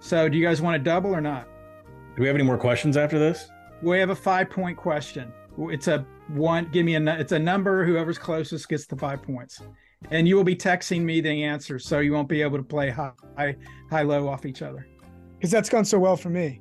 [0.00, 1.46] So, do you guys want to double or not?
[2.16, 3.48] Do we have any more questions after this?
[3.82, 5.32] We have a five point question.
[5.58, 6.68] It's a one.
[6.72, 7.18] Give me a.
[7.18, 7.84] It's a number.
[7.84, 9.60] Whoever's closest gets the five points,
[10.10, 12.90] and you will be texting me the answer, so you won't be able to play
[12.90, 13.56] high, high,
[13.90, 14.86] high low off each other.
[15.36, 16.60] Because that's gone so well for me.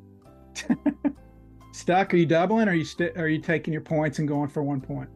[1.74, 2.14] Stuck?
[2.14, 2.68] Are you doubling?
[2.68, 5.10] Or are you st- are you taking your points and going for one point?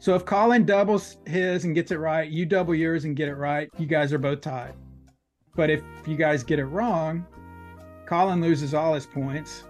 [0.00, 3.34] So if Collin doubles his and gets it right, you double yours and get it
[3.34, 3.68] right.
[3.78, 4.74] You guys are both tied.
[5.56, 7.26] But if you guys get it wrong,
[8.06, 9.64] Collin loses all his points.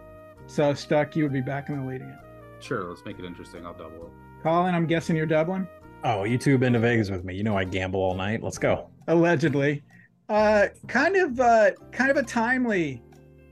[0.47, 2.28] So stuck, you would be back in the lead it.
[2.61, 2.89] Sure.
[2.89, 3.65] Let's make it interesting.
[3.67, 4.13] I'll double it.
[4.43, 5.67] Collin, I'm guessing you're doubling.
[6.05, 7.35] Oh, you two have been to Vegas with me.
[7.35, 8.43] You know I gamble all night.
[8.43, 8.91] Let's go.
[9.09, 9.83] allegedly.
[10.29, 13.03] Uh, kind of, uh, kind of a timely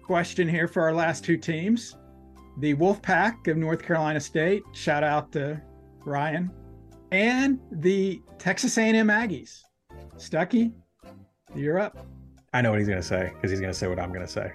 [0.04, 1.96] question here for our last two teams.
[2.58, 4.62] The Wolfpack of North Carolina State.
[4.72, 5.60] Shout out to
[6.04, 6.50] Ryan,
[7.12, 9.60] and the Texas A&M Aggies.
[10.16, 10.72] Stuckey,
[11.54, 12.06] you're up.
[12.54, 14.52] I know what he's gonna say because he's gonna say what I'm gonna say.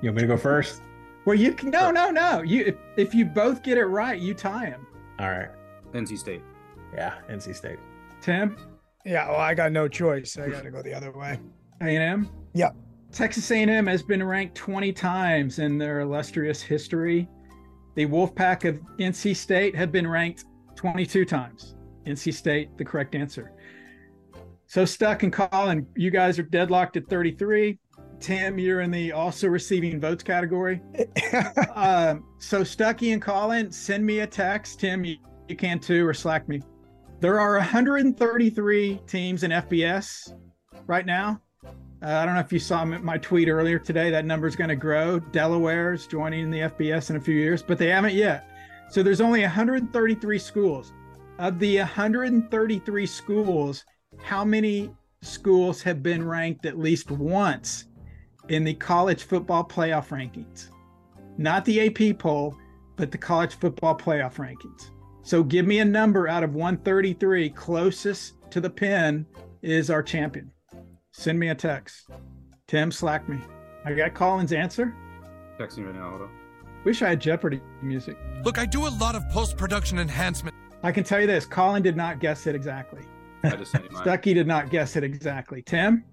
[0.00, 0.80] You want me to go first?
[1.28, 2.40] Well, you can no, no, no.
[2.40, 4.86] You if, if you both get it right, you tie him.
[5.18, 5.50] All right.
[5.92, 6.40] NC State.
[6.94, 7.78] Yeah, NC State.
[8.22, 8.56] Tim,
[9.04, 10.38] Yeah, well, I got no choice.
[10.38, 11.38] I got to go the other way.
[11.82, 12.30] A&M.
[12.54, 12.70] Yeah.
[13.12, 17.28] Texas A&M has been ranked 20 times in their illustrious history.
[17.94, 21.74] The Wolfpack of NC State have been ranked 22 times.
[22.06, 23.52] NC State, the correct answer.
[24.66, 27.78] So Stuck and Collin, you guys are deadlocked at 33.
[28.20, 30.80] Tim, you're in the also receiving votes category.
[31.74, 34.80] um, so Stuckey and Collin, send me a text.
[34.80, 35.16] Tim, you,
[35.48, 36.62] you can too, or Slack me.
[37.20, 40.34] There are 133 teams in FBS
[40.86, 41.40] right now.
[42.00, 44.10] Uh, I don't know if you saw my tweet earlier today.
[44.10, 45.18] That number is going to grow.
[45.18, 48.48] Delaware's joining the FBS in a few years, but they haven't yet.
[48.88, 50.92] So there's only 133 schools.
[51.38, 53.84] of the 133 schools,
[54.22, 54.90] how many
[55.22, 57.87] schools have been ranked at least once
[58.48, 60.68] in the college football playoff rankings?
[61.36, 62.56] Not the AP poll,
[62.96, 64.90] but the college football playoff rankings.
[65.22, 69.26] So give me a number out of 133 closest to the pin
[69.62, 70.50] is our champion.
[71.12, 72.08] Send me a text.
[72.66, 73.38] Tim, slack me.
[73.84, 74.94] I got Collin's answer.
[75.58, 76.10] Texting right now.
[76.10, 76.30] Hold on.
[76.84, 78.16] Wish I had Jeopardy music.
[78.44, 80.54] Look, I do a lot of post production enhancement.
[80.82, 83.02] I can tell you this Collin did not guess it exactly.
[83.42, 84.04] I just sent you mine.
[84.06, 85.62] Stuckey did not guess it exactly.
[85.62, 86.04] Tim?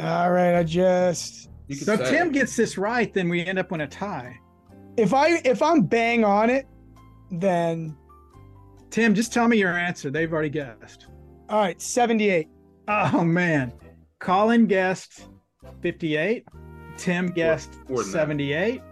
[0.00, 2.32] All right, I just So say Tim it.
[2.32, 4.38] gets this right, then we end up in a tie.
[4.96, 6.66] if I if I'm bang on it,
[7.30, 7.96] then
[8.90, 10.10] Tim, just tell me your answer.
[10.10, 11.06] They've already guessed.
[11.48, 12.48] all right, 78.
[12.88, 13.72] Oh man.
[14.18, 15.28] Collin guessed
[15.80, 16.44] 58.
[16.96, 18.18] Tim guessed more than that.
[18.18, 18.82] 78.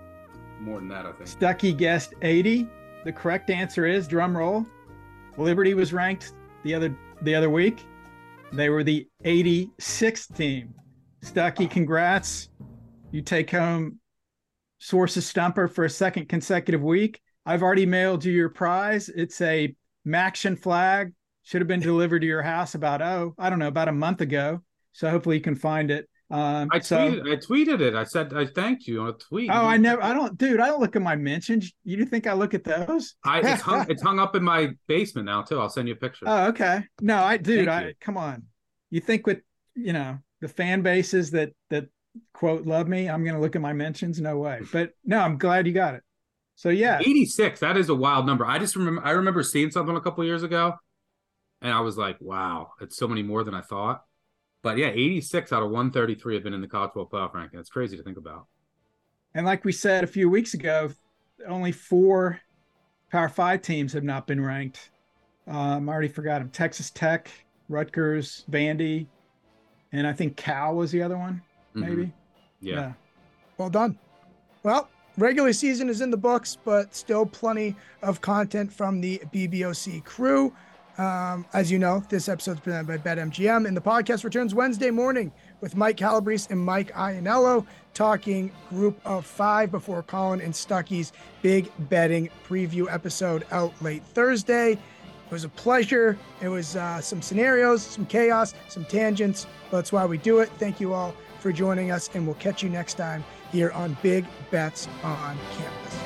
[0.61, 1.29] More than that, I think.
[1.29, 2.67] Stuckey guessed 80.
[3.05, 4.67] The correct answer is drum roll.
[5.37, 6.33] Liberty was ranked
[6.65, 7.85] the other the other week.
[8.53, 10.75] They were the 86th team.
[11.25, 12.49] Stuckey, congrats.
[13.11, 13.99] You take home
[14.79, 17.21] Sources Stumper for a second consecutive week.
[17.45, 19.09] I've already mailed you your prize.
[19.09, 19.75] It's a
[20.07, 21.13] MACtion flag.
[21.43, 24.21] Should have been delivered to your house about oh, I don't know, about a month
[24.21, 24.63] ago.
[24.93, 26.09] So hopefully you can find it.
[26.31, 27.33] Um, I so- tweeted.
[27.33, 27.95] I tweeted it.
[27.95, 29.51] I said I thanked you on a tweet.
[29.51, 30.03] Oh, I never.
[30.03, 30.61] I don't, dude.
[30.61, 31.73] I don't look at my mentions.
[31.85, 33.15] You think I look at those?
[33.25, 35.59] I it's hung, it's hung up in my basement now too.
[35.59, 36.27] I'll send you a picture.
[36.29, 36.85] Oh, okay.
[37.01, 37.67] No, I, dude.
[37.67, 37.95] Thank I you.
[37.99, 38.45] come on.
[38.91, 39.41] You think with
[39.75, 41.89] you know the fan bases that that
[42.33, 44.21] quote love me, I'm gonna look at my mentions?
[44.21, 44.61] No way.
[44.73, 46.03] But no, I'm glad you got it.
[46.57, 47.61] So yeah, 86.
[47.61, 48.45] That is a wild number.
[48.45, 49.05] I just remember.
[49.05, 50.75] I remember seeing something a couple years ago,
[51.63, 54.05] and I was like, "Wow, it's so many more than I thought."
[54.63, 57.61] But yeah, 86 out of 133 have been in the college football playoff ranking.
[57.61, 58.47] It's crazy to think about.
[59.35, 60.91] and like we said a few weeks ago,
[61.47, 62.41] only four
[63.13, 64.91] Power Five teams have not been ranked.
[65.47, 67.31] Um, I already forgot them: Texas Tech,
[67.69, 69.07] Rutgers, Vandy,
[69.93, 71.43] and I think Cal was the other one.
[71.75, 71.81] Mhm.
[71.89, 72.13] Maybe.
[72.61, 72.93] Yeah.
[73.57, 73.99] Well done.
[74.63, 80.01] Well, regular season is in the books, but still plenty of content from the BBOC
[80.05, 80.53] crew.
[80.99, 84.91] Um, as you know, this episode is presented by BetMGM, and the podcast returns Wednesday
[84.91, 85.31] morning
[85.61, 87.65] with Mike Calabrese and Mike Ianello
[87.95, 94.77] talking group of five before Collin and Stuckey's big betting preview episode out late Thursday.
[95.29, 96.19] It was a pleasure.
[96.41, 99.47] It was uh, some scenarios, some chaos, some tangents.
[99.71, 100.49] That's why we do it.
[100.59, 103.23] Thank you all for joining us, and we'll catch you next time
[103.53, 105.99] here on Big Bets on Campus.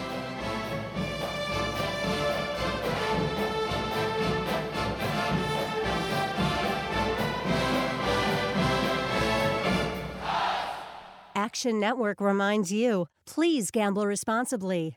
[11.36, 14.96] Action Network reminds you please gamble responsibly.